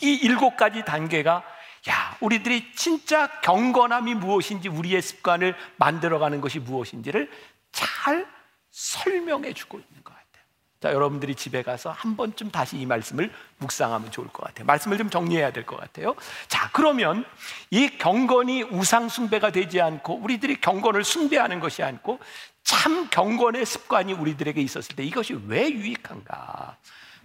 이 0.02 0.14
일곱 0.22 0.56
가지 0.56 0.84
단계가 0.84 1.44
야, 1.88 2.16
우리들이 2.20 2.72
진짜 2.74 3.40
경건함이 3.40 4.14
무엇인지 4.14 4.68
우리의 4.68 5.00
습관을 5.00 5.56
만들어가는 5.76 6.40
것이 6.40 6.58
무엇인지를 6.58 7.30
잘 7.72 8.30
설명해 8.70 9.54
주고 9.54 9.78
있는 9.78 10.04
것 10.04 10.12
같아요. 10.12 10.19
자, 10.80 10.94
여러분들이 10.94 11.34
집에 11.34 11.62
가서 11.62 11.90
한 11.90 12.16
번쯤 12.16 12.50
다시 12.50 12.78
이 12.78 12.86
말씀을 12.86 13.30
묵상하면 13.58 14.10
좋을 14.10 14.28
것 14.28 14.44
같아요. 14.46 14.64
말씀을 14.64 14.96
좀 14.96 15.10
정리해야 15.10 15.52
될 15.52 15.66
것 15.66 15.78
같아요. 15.78 16.14
자, 16.48 16.70
그러면 16.72 17.26
이 17.70 17.88
경건이 17.98 18.62
우상숭배가 18.62 19.52
되지 19.52 19.80
않고 19.82 20.14
우리들이 20.22 20.58
경건을 20.62 21.04
숭배하는 21.04 21.60
것이 21.60 21.82
않고 21.82 22.18
참 22.62 23.08
경건의 23.10 23.66
습관이 23.66 24.14
우리들에게 24.14 24.58
있었을 24.62 24.96
때 24.96 25.04
이것이 25.04 25.38
왜 25.48 25.70
유익한가? 25.70 26.78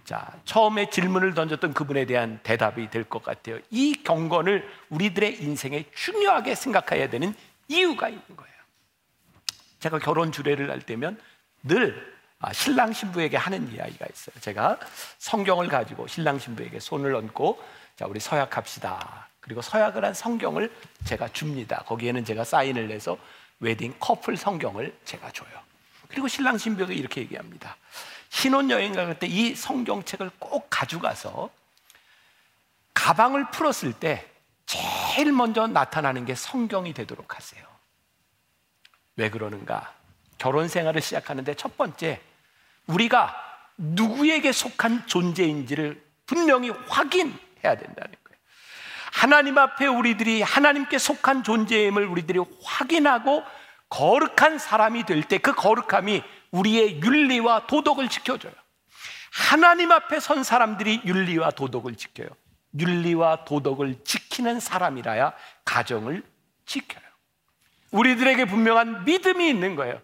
자, 0.04 0.32
처음에 0.44 0.90
질문을 0.90 1.32
던졌던 1.32 1.72
그분에 1.72 2.04
대한 2.04 2.38
대답이 2.42 2.90
될 2.90 3.04
것 3.04 3.22
같아요. 3.24 3.58
이 3.70 3.94
경건을 4.04 4.68
우리들의 4.90 5.42
인생에 5.42 5.86
중요하게 5.94 6.54
생각해야 6.54 7.08
되는 7.08 7.34
이유가 7.68 8.08
있는 8.10 8.22
거예요. 8.36 8.52
제가 9.80 9.98
결혼 9.98 10.30
주례를 10.30 10.70
할 10.70 10.80
때면 10.82 11.18
늘 11.62 12.14
아, 12.14 12.15
신랑 12.52 12.92
신부에게 12.92 13.36
하는 13.36 13.72
이야기가 13.72 14.06
있어요. 14.12 14.40
제가 14.40 14.78
성경을 15.18 15.68
가지고 15.68 16.06
신랑 16.06 16.38
신부에게 16.38 16.80
손을 16.80 17.14
얹고 17.14 17.62
자 17.96 18.06
우리 18.06 18.20
서약합시다. 18.20 19.28
그리고 19.40 19.62
서약을 19.62 20.04
한 20.04 20.12
성경을 20.14 20.72
제가 21.04 21.28
줍니다. 21.32 21.82
거기에는 21.86 22.24
제가 22.24 22.44
사인을 22.44 22.88
내서 22.88 23.16
웨딩 23.60 23.94
커플 23.98 24.36
성경을 24.36 24.94
제가 25.04 25.30
줘요. 25.32 25.48
그리고 26.08 26.28
신랑 26.28 26.58
신부에게 26.58 26.94
이렇게 26.94 27.20
얘기합니다. 27.22 27.76
신혼여행 28.28 28.92
갈 28.92 29.14
때 29.18 29.26
이 29.28 29.54
성경책을 29.54 30.30
꼭 30.38 30.66
가져가서 30.68 31.48
가방을 32.94 33.50
풀었을 33.50 33.92
때 33.92 34.28
제일 34.66 35.32
먼저 35.32 35.66
나타나는 35.66 36.24
게 36.26 36.34
성경이 36.34 36.92
되도록 36.92 37.36
하세요. 37.36 37.64
왜 39.16 39.30
그러는가? 39.30 39.94
결혼 40.38 40.68
생활을 40.68 41.00
시작하는데 41.00 41.54
첫 41.54 41.76
번째, 41.76 42.20
우리가 42.86 43.34
누구에게 43.76 44.52
속한 44.52 45.06
존재인지를 45.06 46.02
분명히 46.26 46.70
확인해야 46.70 47.36
된다는 47.62 47.94
거예요. 48.24 48.38
하나님 49.12 49.58
앞에 49.58 49.86
우리들이 49.86 50.42
하나님께 50.42 50.98
속한 50.98 51.42
존재임을 51.42 52.04
우리들이 52.06 52.40
확인하고 52.62 53.42
거룩한 53.88 54.58
사람이 54.58 55.04
될 55.04 55.22
때 55.22 55.38
그 55.38 55.54
거룩함이 55.54 56.22
우리의 56.50 57.00
윤리와 57.02 57.66
도덕을 57.66 58.08
지켜줘요. 58.08 58.52
하나님 59.32 59.92
앞에 59.92 60.18
선 60.20 60.42
사람들이 60.42 61.02
윤리와 61.04 61.50
도덕을 61.50 61.96
지켜요. 61.96 62.28
윤리와 62.78 63.44
도덕을 63.44 64.04
지키는 64.04 64.60
사람이라야 64.60 65.32
가정을 65.64 66.22
지켜요. 66.66 67.02
우리들에게 67.90 68.44
분명한 68.46 69.04
믿음이 69.04 69.48
있는 69.48 69.76
거예요. 69.76 70.00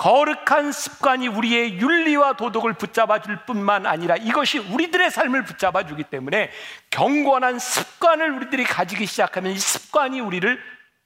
거룩한 0.00 0.72
습관이 0.72 1.28
우리의 1.28 1.78
윤리와 1.78 2.32
도덕을 2.32 2.72
붙잡아 2.72 3.20
줄 3.20 3.44
뿐만 3.44 3.84
아니라 3.84 4.16
이것이 4.16 4.58
우리들의 4.58 5.10
삶을 5.10 5.44
붙잡아 5.44 5.84
주기 5.84 6.04
때문에 6.04 6.50
경건한 6.88 7.58
습관을 7.58 8.30
우리들이 8.30 8.64
가지기 8.64 9.04
시작하면 9.04 9.52
이 9.52 9.58
습관이 9.58 10.20
우리를 10.20 10.58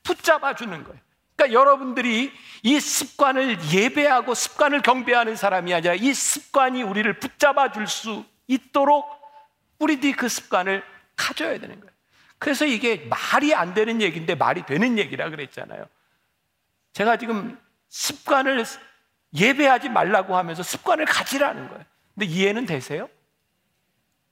붙잡아 0.05 0.55
주는 0.55 0.85
거예요. 0.85 1.01
그러니까 1.35 1.59
여러분들이 1.59 2.33
이 2.63 2.79
습관을 2.79 3.59
예배하고 3.73 4.33
습관을 4.33 4.81
경배하는 4.83 5.35
사람이 5.35 5.75
아니라 5.75 5.95
이 5.95 6.15
습관이 6.15 6.85
우리를 6.85 7.19
붙잡아 7.19 7.73
줄 7.73 7.89
수 7.89 8.25
있도록 8.47 9.05
우리들이 9.81 10.13
그 10.13 10.29
습관을 10.29 10.85
가져야 11.17 11.59
되는 11.59 11.81
거예요. 11.81 11.93
그래서 12.39 12.65
이게 12.65 13.09
말이 13.09 13.57
안 13.57 13.75
되는 13.75 14.01
얘기인데 14.01 14.37
말이 14.37 14.65
되는 14.65 14.99
얘기라 14.99 15.31
그랬잖아요. 15.31 15.85
제가 16.93 17.17
지금 17.17 17.59
습관을 17.95 18.65
예배하지 19.35 19.89
말라고 19.89 20.37
하면서 20.37 20.65
습관을 20.65 21.05
가지라는 21.05 21.69
거예요. 21.69 21.85
근데 22.15 22.27
이해는 22.27 22.67
되세요? 22.67 23.09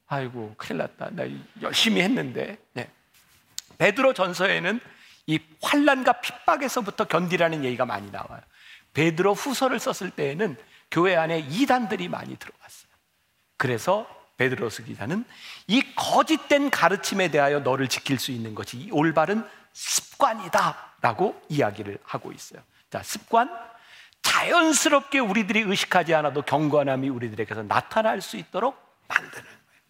아이고, 0.09 0.55
큰일 0.59 0.79
났다. 0.79 1.11
나 1.13 1.25
열심히 1.63 2.03
했는데. 2.03 2.59
네. 2.73 2.91
베드로 3.79 4.15
전서에는 4.15 4.81
이 5.27 5.39
환란과 5.63 6.21
핍박에서부터 6.21 7.05
견디라는 7.05 7.65
얘기가 7.65 7.87
많이 7.87 8.11
나와요. 8.11 8.41
베드로 8.95 9.35
후서를 9.35 9.79
썼을 9.79 10.11
때에는 10.11 10.57
교회 10.91 11.15
안에 11.15 11.39
이단들이 11.39 12.09
많이 12.09 12.37
들어왔어요. 12.37 12.93
그래서 13.57 14.09
베드로서 14.39 14.85
기자는 14.85 15.25
이 15.69 15.83
거짓된 15.95 16.71
가르침에 16.71 17.31
대하여 17.31 17.61
너를 17.61 17.87
지킬 17.87 18.19
수 18.19 18.33
있는 18.33 18.57
것이 18.57 18.89
올바른 18.91 19.49
습관이다라고 19.73 21.41
이야기를 21.49 21.99
하고 22.03 22.33
있어요. 22.33 22.61
자, 22.93 23.03
습관 23.03 23.49
자연스럽게 24.21 25.19
우리들이 25.19 25.61
의식하지 25.61 26.15
않아도 26.15 26.43
경건함이 26.43 27.09
우리들에게서 27.09 27.63
나타날 27.63 28.21
수 28.21 28.37
있도록 28.37 28.77
만드는 29.09 29.33
거예요. 29.33 29.83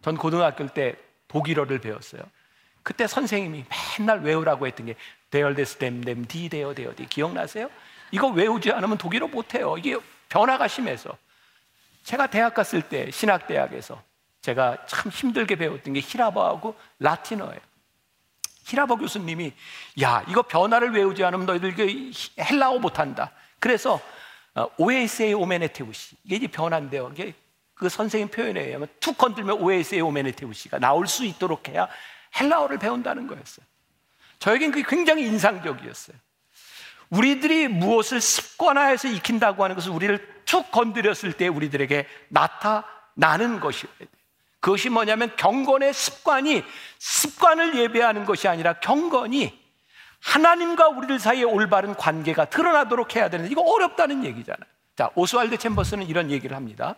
전 0.00 0.16
고등학교 0.16 0.64
때 0.68 0.94
독일어를 1.26 1.80
배웠어요. 1.80 2.22
그때 2.84 3.08
선생님이 3.08 3.64
맨날 3.98 4.20
외우라고 4.20 4.68
했던 4.68 4.86
게 4.86 4.94
der 5.30 5.54
des 5.54 5.78
dem 5.78 6.02
den 6.02 6.26
die 6.26 6.48
der 6.48 6.72
der 6.72 6.94
die 6.94 7.06
기억나세요? 7.06 7.68
이거 8.12 8.28
외우지 8.28 8.70
않으면 8.70 8.96
독일어 8.96 9.26
못해요. 9.26 9.76
이게 9.76 9.98
변화가 10.28 10.68
심해서 10.68 11.18
제가 12.04 12.28
대학 12.28 12.54
갔을 12.54 12.80
때 12.82 13.10
신학대학에서 13.10 14.00
제가 14.42 14.86
참 14.86 15.10
힘들게 15.10 15.56
배웠던 15.56 15.94
게 15.94 16.00
히라버하고 16.00 16.76
라틴어예요. 17.00 17.60
히라버 18.66 18.96
교수님이 18.96 19.52
야 20.02 20.24
이거 20.28 20.42
변화를 20.42 20.92
외우지 20.92 21.24
않으면 21.24 21.46
너희들 21.46 21.74
헬라어 22.38 22.80
못한다. 22.80 23.30
그래서 23.60 24.00
오에세이 24.76 25.34
오메네테우시 25.34 26.16
이게 26.24 26.36
이제 26.36 26.46
변화인데요. 26.48 27.10
이게 27.12 27.32
그 27.74 27.88
선생님 27.88 28.28
표현에 28.28 28.60
의하면 28.60 28.88
툭 28.98 29.16
건들면 29.18 29.62
오에세이 29.62 30.00
오메네테우시가 30.00 30.80
나올 30.80 31.06
수 31.06 31.24
있도록 31.24 31.68
해야 31.68 31.86
헬라어를 32.40 32.78
배운다는 32.78 33.28
거였어요. 33.28 33.64
저에겐 34.40 34.72
그게 34.72 34.84
굉장히 34.88 35.26
인상적이었어요. 35.26 36.16
우리들이 37.10 37.68
무엇을 37.68 38.20
습관화해서 38.20 39.08
익힌다고 39.08 39.62
하는 39.62 39.76
것을 39.76 39.92
우리를 39.92 40.42
툭 40.44 40.72
건드렸을 40.72 41.34
때 41.34 41.46
우리들에게 41.46 42.06
나타나는 42.30 43.60
것이어야 43.60 43.94
돼요. 43.98 44.08
그것이 44.60 44.88
뭐냐면 44.88 45.34
경건의 45.36 45.92
습관이 45.92 46.62
습관을 46.98 47.76
예배하는 47.76 48.24
것이 48.24 48.48
아니라 48.48 48.74
경건이 48.74 49.66
하나님과 50.20 50.88
우리들 50.88 51.18
사이에 51.18 51.44
올바른 51.44 51.94
관계가 51.94 52.46
드러나도록 52.46 53.14
해야 53.14 53.30
되는데 53.30 53.50
이거 53.50 53.62
어렵다는 53.62 54.24
얘기잖아요. 54.24 54.75
자, 54.96 55.10
오스왈드 55.14 55.58
챔버스는 55.58 56.06
이런 56.06 56.30
얘기를 56.30 56.56
합니다. 56.56 56.96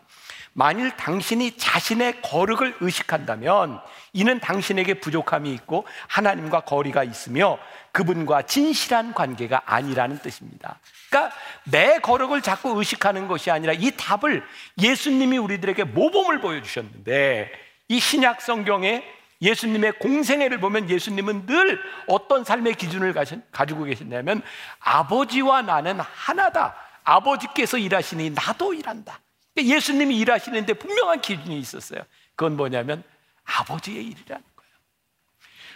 만일 0.53 0.97
당신이 0.97 1.57
자신의 1.57 2.23
거룩을 2.23 2.77
의식한다면 2.81 3.81
이는 4.13 4.39
당신에게 4.39 4.95
부족함이 4.95 5.53
있고 5.55 5.85
하나님과 6.07 6.61
거리가 6.61 7.03
있으며 7.03 7.59
그분과 7.91 8.43
진실한 8.43 9.13
관계가 9.15 9.63
아니라는 9.67 10.19
뜻입니다. 10.21 10.79
그러니까 11.11 11.35
내 11.65 11.99
거룩을 11.99 12.41
자꾸 12.41 12.79
의식하는 12.79 13.27
것이 13.27 13.51
아니라 13.51 13.73
이 13.73 13.91
답을 13.97 14.45
예수님이 14.81 15.39
우리들에게 15.39 15.83
모범을 15.85 16.41
보여주셨는데 16.41 17.51
이 17.89 17.99
신약 17.99 18.43
성경에 18.43 19.05
예수님의 19.43 19.99
공생애를 19.99 20.61
보면 20.61 20.89
예수님은 20.89 21.47
늘 21.47 21.81
어떤 22.07 22.45
삶의 22.45 22.75
기준을 22.75 23.15
가지고 23.51 23.85
계셨냐면 23.85 24.43
아버지와 24.81 25.63
나는 25.63 25.99
하나다. 25.99 26.88
아버지께서 27.09 27.79
일하시니 27.79 28.31
나도 28.31 28.75
일한다. 28.75 29.21
그러니까 29.55 29.77
예수님이 29.77 30.17
일하시는데 30.19 30.75
분명한 30.75 31.21
기준이 31.23 31.59
있었어요. 31.59 32.03
그건 32.35 32.57
뭐냐면 32.57 33.03
아버지의 33.45 34.05
일이라는 34.05 34.45
거예요. 34.57 34.73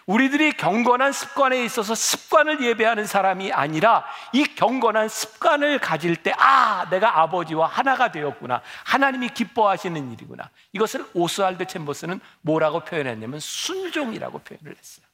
우리들이 0.07 0.53
경건한 0.53 1.13
습관에 1.13 1.65
있어서 1.65 1.95
습관을 1.95 2.63
예배하는 2.63 3.07
사람이 3.07 3.53
아니라 3.53 4.05
이 4.33 4.45
경건한 4.45 5.09
습관을 5.09 5.79
가질 5.79 6.17
때, 6.17 6.33
아, 6.37 6.89
내가 6.91 7.21
아버지와 7.21 7.67
하나가 7.67 8.13
되었구나. 8.13 8.61
하나님이 8.85 9.31
기뻐하시는 9.31 10.13
일이구나. 10.13 10.51
이것을 10.73 11.07
오스알드 11.15 11.67
챔버스는 11.67 12.21
뭐라고 12.43 12.81
표현했냐면 12.81 13.41
순종이라고 13.41 14.41
표현을 14.41 14.77
했어요. 14.77 15.07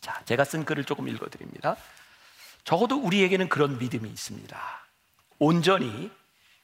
자, 0.00 0.20
제가 0.24 0.44
쓴 0.44 0.64
글을 0.64 0.84
조금 0.84 1.08
읽어드립니다. 1.08 1.76
적어도 2.64 2.96
우리에게는 2.96 3.48
그런 3.48 3.78
믿음이 3.78 4.08
있습니다. 4.08 4.89
온전히 5.40 6.10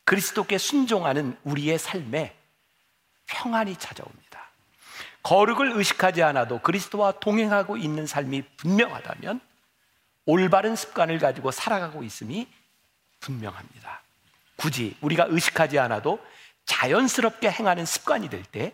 그리스도께 0.05 0.59
순종하는 0.59 1.37
우리의 1.43 1.79
삶에 1.79 2.37
평안이 3.27 3.77
찾아옵니다. 3.77 4.47
거룩을 5.25 5.73
의식하지 5.73 6.23
않아도 6.23 6.61
그리스도와 6.61 7.13
동행하고 7.19 7.77
있는 7.77 8.07
삶이 8.07 8.43
분명하다면 8.59 9.41
올바른 10.27 10.77
습관을 10.77 11.19
가지고 11.19 11.51
살아가고 11.51 12.05
있음이 12.05 12.47
분명합니다. 13.19 14.03
굳이 14.55 14.97
우리가 15.01 15.27
의식하지 15.29 15.81
않아도 15.81 16.25
자연스럽게 16.67 17.51
행하는 17.51 17.85
습관이 17.85 18.29
될 18.29 18.45
때 18.45 18.73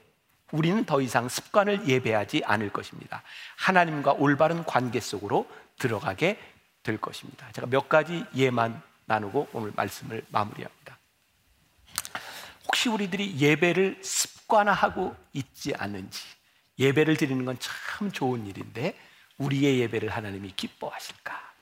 우리는 0.53 0.85
더 0.85 1.01
이상 1.01 1.29
습관을 1.29 1.89
예배하지 1.89 2.43
않을 2.45 2.71
것입니다. 2.71 3.23
하나님과 3.57 4.13
올바른 4.13 4.65
관계 4.65 5.01
속으로 5.01 5.49
들어가게 5.79 6.39
될 6.83 6.99
것입니다. 6.99 7.51
제가 7.53 7.67
몇 7.69 7.89
가지 7.89 8.25
예만 8.35 8.81
나누고 9.13 9.49
오늘 9.53 9.73
말씀을 9.77 10.25
마무리합니다. 10.31 10.99
혹시 12.67 12.89
우리들이 12.89 13.39
예배를 13.39 13.99
습관화하고 14.03 15.15
있지 15.35 15.75
않은지 15.77 16.23
예배를 16.79 17.17
드리는 17.19 17.45
건 17.45 17.59
참 17.61 18.11
좋은 18.11 18.47
일인데 18.47 18.99
우리의 19.37 19.81
예배를 19.81 20.09
하나님이 20.09 20.55
기뻐하실까? 20.57 21.53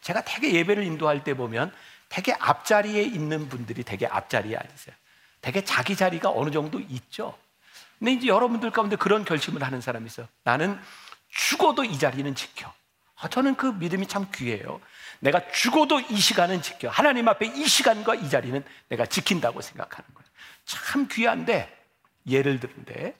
제가 0.00 0.24
되게 0.24 0.52
예배를 0.54 0.84
인도할 0.84 1.24
때 1.24 1.34
보면 1.34 1.74
되게 2.08 2.32
앞자리에 2.38 3.02
있는 3.02 3.48
분들이 3.48 3.82
되게 3.82 4.06
앞자리에 4.06 4.56
앉으세요. 4.56 4.94
되게 5.40 5.64
자기 5.64 5.96
자리가 5.96 6.30
어느 6.30 6.50
정도 6.50 6.78
있죠. 6.80 7.36
근데 7.98 8.12
이제 8.12 8.28
여러분들 8.28 8.70
가운데 8.70 8.94
그런 8.96 9.24
결심을 9.24 9.62
하는 9.62 9.80
사람이 9.80 10.06
있어요. 10.06 10.28
나는 10.44 10.78
죽어도 11.30 11.84
이 11.84 11.98
자리는 11.98 12.32
지켜. 12.34 12.72
아, 13.18 13.28
저는 13.28 13.56
그 13.56 13.66
믿음이 13.66 14.06
참 14.06 14.26
귀해요. 14.34 14.80
내가 15.20 15.48
죽어도 15.50 16.00
이 16.00 16.16
시간은 16.16 16.62
지켜. 16.62 16.88
하나님 16.88 17.28
앞에 17.28 17.46
이 17.46 17.66
시간과 17.66 18.14
이 18.16 18.28
자리는 18.28 18.62
내가 18.88 19.06
지킨다고 19.06 19.60
생각하는 19.60 20.06
거예요. 20.14 20.28
참 20.64 21.08
귀한데, 21.08 21.74
예를 22.26 22.60
들는데, 22.60 23.16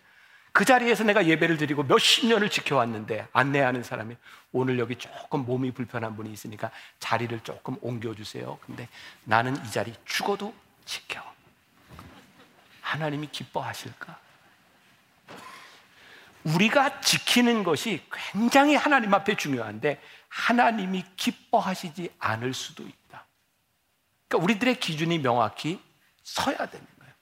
그 0.53 0.65
자리에서 0.65 1.05
내가 1.05 1.27
예배를 1.27 1.59
드리고 1.59 1.83
몇십 1.83 2.29
년을 2.29 2.49
지켜왔는데 2.49 3.29
안내하는 3.35 3.83
사람이 3.83 4.17
오늘 4.53 4.79
여기 4.79 4.97
조금 4.97 5.45
몸이 5.45 5.73
불편한 5.73 6.17
분이 6.17 6.33
있으니까 6.33 6.71
자리를 6.99 7.39
조금 7.41 7.77
옮겨주세요. 7.83 8.59
근데 8.65 8.89
나는 9.25 9.55
이 9.67 9.71
자리 9.71 9.93
죽어도 10.07 10.55
지켜. 10.87 11.23
하나님이 12.81 13.29
기뻐하실까? 13.31 14.19
우리가 16.55 17.01
지키는 17.01 17.65
것이 17.65 18.03
굉장히 18.33 18.77
하나님 18.77 19.13
앞에 19.13 19.37
중요한데 19.37 20.01
하나님이 20.29 21.05
기뻐하시지 21.17 22.15
않을 22.19 22.55
수도 22.55 22.85
있다. 22.85 23.27
그러니까 24.29 24.45
우리들의 24.45 24.79
기준이 24.79 25.19
명확히 25.19 25.81
서야 26.23 26.57
되는 26.57 26.87
거예요. 26.99 27.13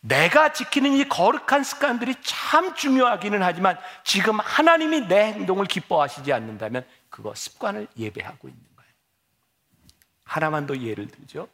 내가 0.00 0.52
지키는 0.52 0.92
이 0.92 1.08
거룩한 1.08 1.64
습관들이 1.64 2.14
참 2.22 2.74
중요하기는 2.76 3.42
하지만 3.42 3.78
지금 4.04 4.38
하나님이 4.38 5.08
내 5.08 5.32
행동을 5.32 5.66
기뻐하시지 5.66 6.32
않는다면 6.32 6.86
그거 7.10 7.34
습관을 7.34 7.88
예배하고 7.96 8.48
있는 8.48 8.62
거예요. 8.76 8.90
하나만 10.24 10.66
더 10.66 10.76
예를 10.76 11.08
들죠. 11.08 11.48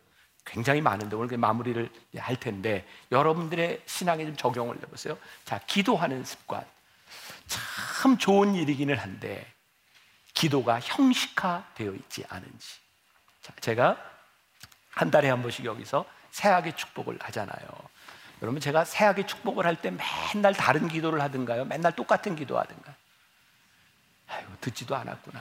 굉장히 0.45 0.81
많은데 0.81 1.17
오늘 1.17 1.37
마무리를 1.37 1.89
할 2.19 2.37
텐데 2.37 2.87
여러분들의 3.11 3.83
신앙에 3.87 4.25
좀 4.25 4.37
적용을 4.37 4.77
해보세요. 4.77 5.17
자, 5.45 5.59
기도하는 5.67 6.25
습관. 6.25 6.65
참 7.47 8.19
좋은 8.19 8.55
일이기는 8.55 8.97
한데 8.97 9.47
기도가 10.35 10.81
형식화되어 10.81 11.93
있지 11.93 12.25
않은지. 12.29 12.77
자, 13.43 13.53
제가 13.61 13.97
한 14.91 15.11
달에 15.11 15.29
한 15.29 15.43
번씩 15.43 15.65
여기서 15.65 16.05
새학의 16.31 16.77
축복을 16.77 17.19
하잖아요. 17.21 17.69
여러분 18.43 18.61
제가 18.61 18.85
새학의 18.85 19.27
축복을 19.27 19.67
할 19.67 19.77
때 19.77 19.93
맨날 20.35 20.53
다른 20.55 20.89
기도를 20.89 21.21
하든가요? 21.23 21.65
맨날 21.65 21.95
똑같은 21.95 22.35
기도 22.35 22.59
하든가? 22.59 22.95
아이고 24.29 24.53
듣지도 24.61 24.97
않았구나. 24.97 25.41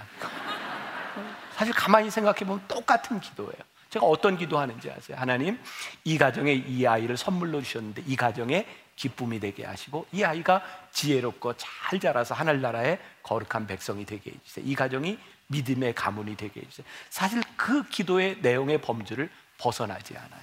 사실 1.55 1.73
가만히 1.73 2.09
생각해 2.11 2.39
보면 2.39 2.67
똑같은 2.67 3.19
기도예요. 3.19 3.70
제가 3.91 4.05
어떤 4.05 4.37
기도하는지 4.37 4.89
아세요? 4.89 5.17
하나님, 5.19 5.59
이 6.03 6.17
가정에 6.17 6.53
이 6.53 6.87
아이를 6.87 7.17
선물로 7.17 7.61
주셨는데 7.61 8.03
이 8.07 8.15
가정에 8.15 8.65
기쁨이 8.95 9.39
되게 9.39 9.65
하시고 9.65 10.07
이 10.11 10.23
아이가 10.23 10.63
지혜롭고 10.91 11.55
잘 11.57 11.99
자라서 11.99 12.33
하늘나라의 12.33 12.99
거룩한 13.23 13.67
백성이 13.67 14.05
되게 14.05 14.31
해주세요. 14.31 14.65
이 14.65 14.73
가정이 14.75 15.19
믿음의 15.47 15.93
가문이 15.93 16.37
되게 16.37 16.61
해주세요. 16.61 16.87
사실 17.09 17.43
그 17.55 17.87
기도의 17.89 18.37
내용의 18.41 18.81
범주를 18.81 19.29
벗어나지 19.57 20.17
않아요. 20.17 20.41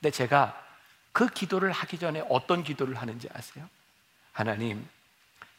근데 0.00 0.10
제가 0.10 0.60
그 1.12 1.28
기도를 1.28 1.70
하기 1.70 1.98
전에 1.98 2.24
어떤 2.28 2.64
기도를 2.64 2.94
하는지 2.96 3.28
아세요? 3.34 3.68
하나님, 4.32 4.88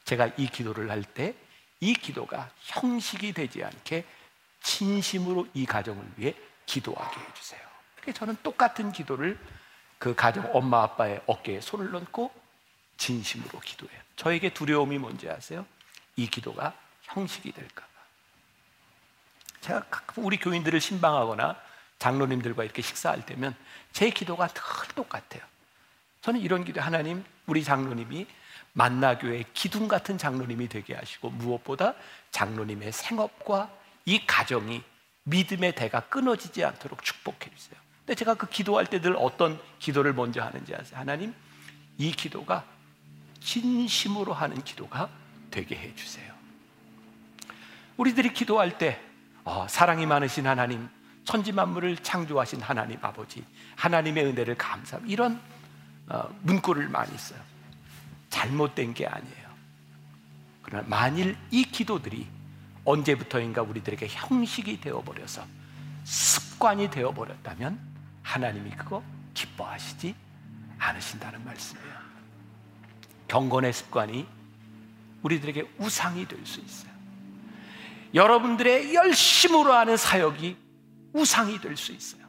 제가 0.03 0.31
이 0.37 0.47
기도를 0.47 0.89
할 0.89 1.03
때 1.03 1.33
이 1.81 1.93
기도가 1.93 2.49
형식이 2.63 3.33
되지 3.33 3.63
않게 3.63 4.03
진심으로 4.61 5.47
이 5.53 5.65
가정을 5.65 6.03
위해 6.17 6.33
기도하게 6.69 7.19
해주세요. 7.19 7.61
저는 8.13 8.37
똑같은 8.43 8.91
기도를 8.91 9.39
그 9.97 10.13
가정 10.15 10.49
엄마 10.53 10.83
아빠의 10.83 11.21
어깨에 11.25 11.61
손을 11.61 11.93
얹고 11.95 12.31
진심으로 12.97 13.59
기도해요. 13.59 13.99
저에게 14.15 14.53
두려움이 14.53 14.99
뭔지 14.99 15.29
아세요? 15.29 15.65
이 16.15 16.27
기도가 16.27 16.73
형식이 17.03 17.51
될까봐. 17.51 17.89
제가 19.61 19.85
우리 20.17 20.37
교인들을 20.37 20.79
신방하거나 20.79 21.59
장로님들과 21.97 22.63
이렇게 22.63 22.81
식사할 22.81 23.25
때면 23.25 23.55
제 23.91 24.09
기도가 24.09 24.47
늘 24.47 24.63
똑같아요. 24.95 25.41
저는 26.21 26.39
이런 26.39 26.63
기도, 26.63 26.81
하나님, 26.81 27.23
우리 27.45 27.63
장로님이 27.63 28.27
만나교회 28.73 29.45
기둥 29.53 29.87
같은 29.87 30.17
장로님이 30.17 30.69
되게 30.69 30.93
하시고 30.93 31.31
무엇보다 31.31 31.95
장로님의 32.31 32.91
생업과 32.91 33.71
이 34.05 34.25
가정이 34.25 34.83
믿음의 35.29 35.75
대가 35.75 36.01
끊어지지 36.01 36.63
않도록 36.63 37.03
축복해 37.03 37.49
주세요. 37.55 37.79
근데 38.05 38.15
제가 38.15 38.33
그 38.35 38.47
기도할 38.47 38.85
때 38.87 38.99
늘 38.99 39.15
어떤 39.17 39.59
기도를 39.79 40.13
먼저 40.13 40.41
하는지 40.41 40.73
아세요? 40.75 40.99
하나님, 40.99 41.33
이 41.97 42.11
기도가 42.11 42.65
진심으로 43.39 44.33
하는 44.33 44.63
기도가 44.63 45.09
되게 45.51 45.75
해 45.75 45.93
주세요. 45.95 46.33
우리들이 47.97 48.33
기도할 48.33 48.77
때 48.77 48.99
어, 49.43 49.67
사랑이 49.69 50.05
많으신 50.05 50.47
하나님, 50.47 50.89
천지 51.23 51.51
만물을 51.51 51.97
창조하신 51.97 52.61
하나님 52.61 52.97
아버지, 53.01 53.43
하나님의 53.75 54.25
은혜를 54.25 54.55
감사 54.55 54.99
이런 55.05 55.39
어, 56.07 56.27
문구를 56.41 56.89
많이 56.89 57.15
써요. 57.17 57.39
잘못된 58.29 58.93
게 58.93 59.05
아니에요. 59.05 59.49
그러나 60.63 60.85
만일 60.87 61.37
이 61.51 61.63
기도들이 61.63 62.27
언제부터인가 62.89 63.61
우리들에게 63.61 64.07
형식이 64.09 64.81
되어버려서 64.81 65.45
습관이 66.05 66.89
되어버렸다면 66.89 67.79
하나님이 68.23 68.71
그거 68.71 69.03
기뻐하시지 69.35 70.15
않으신다는 70.79 71.45
말씀이에요. 71.45 71.99
경건의 73.27 73.73
습관이 73.73 74.25
우리들에게 75.21 75.69
우상이 75.77 76.27
될 76.27 76.43
수 76.45 76.59
있어요. 76.61 76.89
여러분들의 78.15 78.95
열심으로 78.95 79.71
하는 79.71 79.95
사역이 79.95 80.57
우상이 81.13 81.61
될 81.61 81.77
수 81.77 81.91
있어요. 81.91 82.27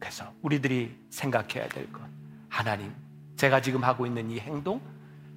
그래서 0.00 0.32
우리들이 0.42 0.96
생각해야 1.10 1.68
될 1.68 1.92
것, 1.92 2.00
하나님, 2.48 2.92
제가 3.36 3.62
지금 3.62 3.84
하고 3.84 4.04
있는 4.04 4.30
이 4.32 4.40
행동, 4.40 4.80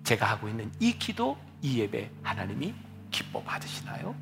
제가 0.04 0.26
하고 0.26 0.48
있는 0.48 0.72
이 0.80 0.98
기도, 0.98 1.38
이 1.62 1.80
예배, 1.80 2.10
하나님이 2.24 2.74
기뻐 3.14 3.42
받으시나요? 3.44 4.14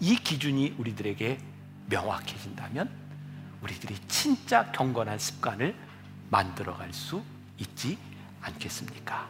이 0.00 0.16
기준이 0.16 0.74
우리들에게 0.78 1.38
명확해진다면 1.86 2.90
우리들이 3.60 3.94
진짜 4.08 4.72
경건한 4.72 5.18
습관을 5.18 5.76
만들어갈 6.30 6.92
수 6.92 7.22
있지 7.58 7.96
않겠습니까? 8.40 9.28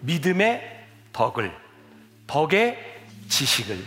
믿음의 0.00 0.88
덕을, 1.12 1.56
덕의 2.26 3.04
지식을, 3.28 3.78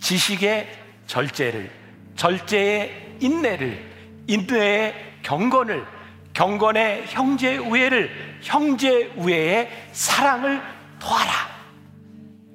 지식의 0.00 0.78
절제를, 1.06 1.70
절제의 2.14 3.16
인내를, 3.20 4.24
인내의 4.28 5.18
경건을, 5.22 5.84
경건의 6.32 7.06
형제 7.08 7.58
우애를, 7.58 8.38
형제 8.42 9.12
우애의 9.16 9.88
사랑을 9.92 10.62
도하라. 10.98 11.32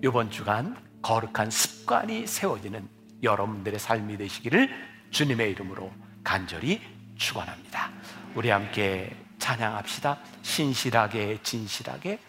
이번 0.03 0.31
주간 0.31 0.86
거룩한 1.01 1.49
습관이 1.51 2.27
세워지는 2.27 2.87
여러분들의 3.23 3.79
삶이 3.79 4.17
되시기를 4.17 4.69
주님의 5.11 5.51
이름으로 5.51 5.91
간절히 6.23 6.81
축원합니다. 7.15 7.91
우리 8.35 8.49
함께 8.49 9.15
찬양합시다. 9.39 10.19
신실하게 10.41 11.39
진실하게 11.43 12.19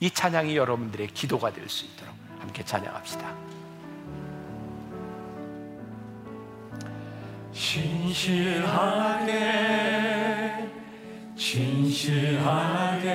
이 0.00 0.10
찬양이 0.10 0.56
여러분들의 0.56 1.08
기도가 1.08 1.52
될 1.52 1.68
수 1.68 1.84
있도록 1.86 2.14
함께 2.38 2.64
찬양합시다. 2.64 3.34
신실하게 8.50 9.30
진실하게 11.36 13.10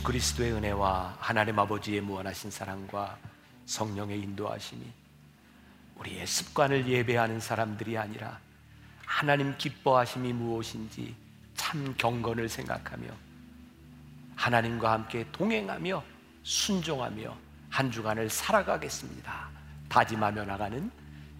예수 0.00 0.02
그리스도의 0.02 0.52
은혜와 0.52 1.16
하나님 1.18 1.58
아버지의 1.58 2.00
무한하신 2.00 2.50
사랑과 2.50 3.18
성령의 3.66 4.20
인도하심이 4.20 4.82
우리의 5.96 6.26
습관을 6.26 6.86
예배하는 6.88 7.38
사람들이 7.38 7.98
아니라 7.98 8.38
하나님 9.04 9.56
기뻐하심이 9.58 10.32
무엇인지 10.32 11.14
참 11.54 11.94
경건을 11.98 12.48
생각하며 12.48 13.08
하나님과 14.36 14.92
함께 14.92 15.26
동행하며 15.32 16.02
순종하며 16.44 17.36
한 17.68 17.90
주간을 17.90 18.30
살아가겠습니다. 18.30 19.50
다짐하며 19.90 20.44
나가는 20.46 20.90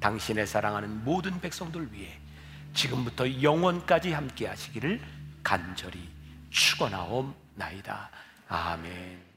당신의 0.00 0.46
사랑하는 0.46 1.02
모든 1.04 1.40
백성들 1.40 1.92
위해 1.92 2.18
지금부터 2.74 3.42
영원까지 3.42 4.12
함께 4.12 4.46
하시기를 4.46 5.00
간절히 5.42 6.06
축원하옵나이다. 6.50 8.10
아멘. 8.50 9.29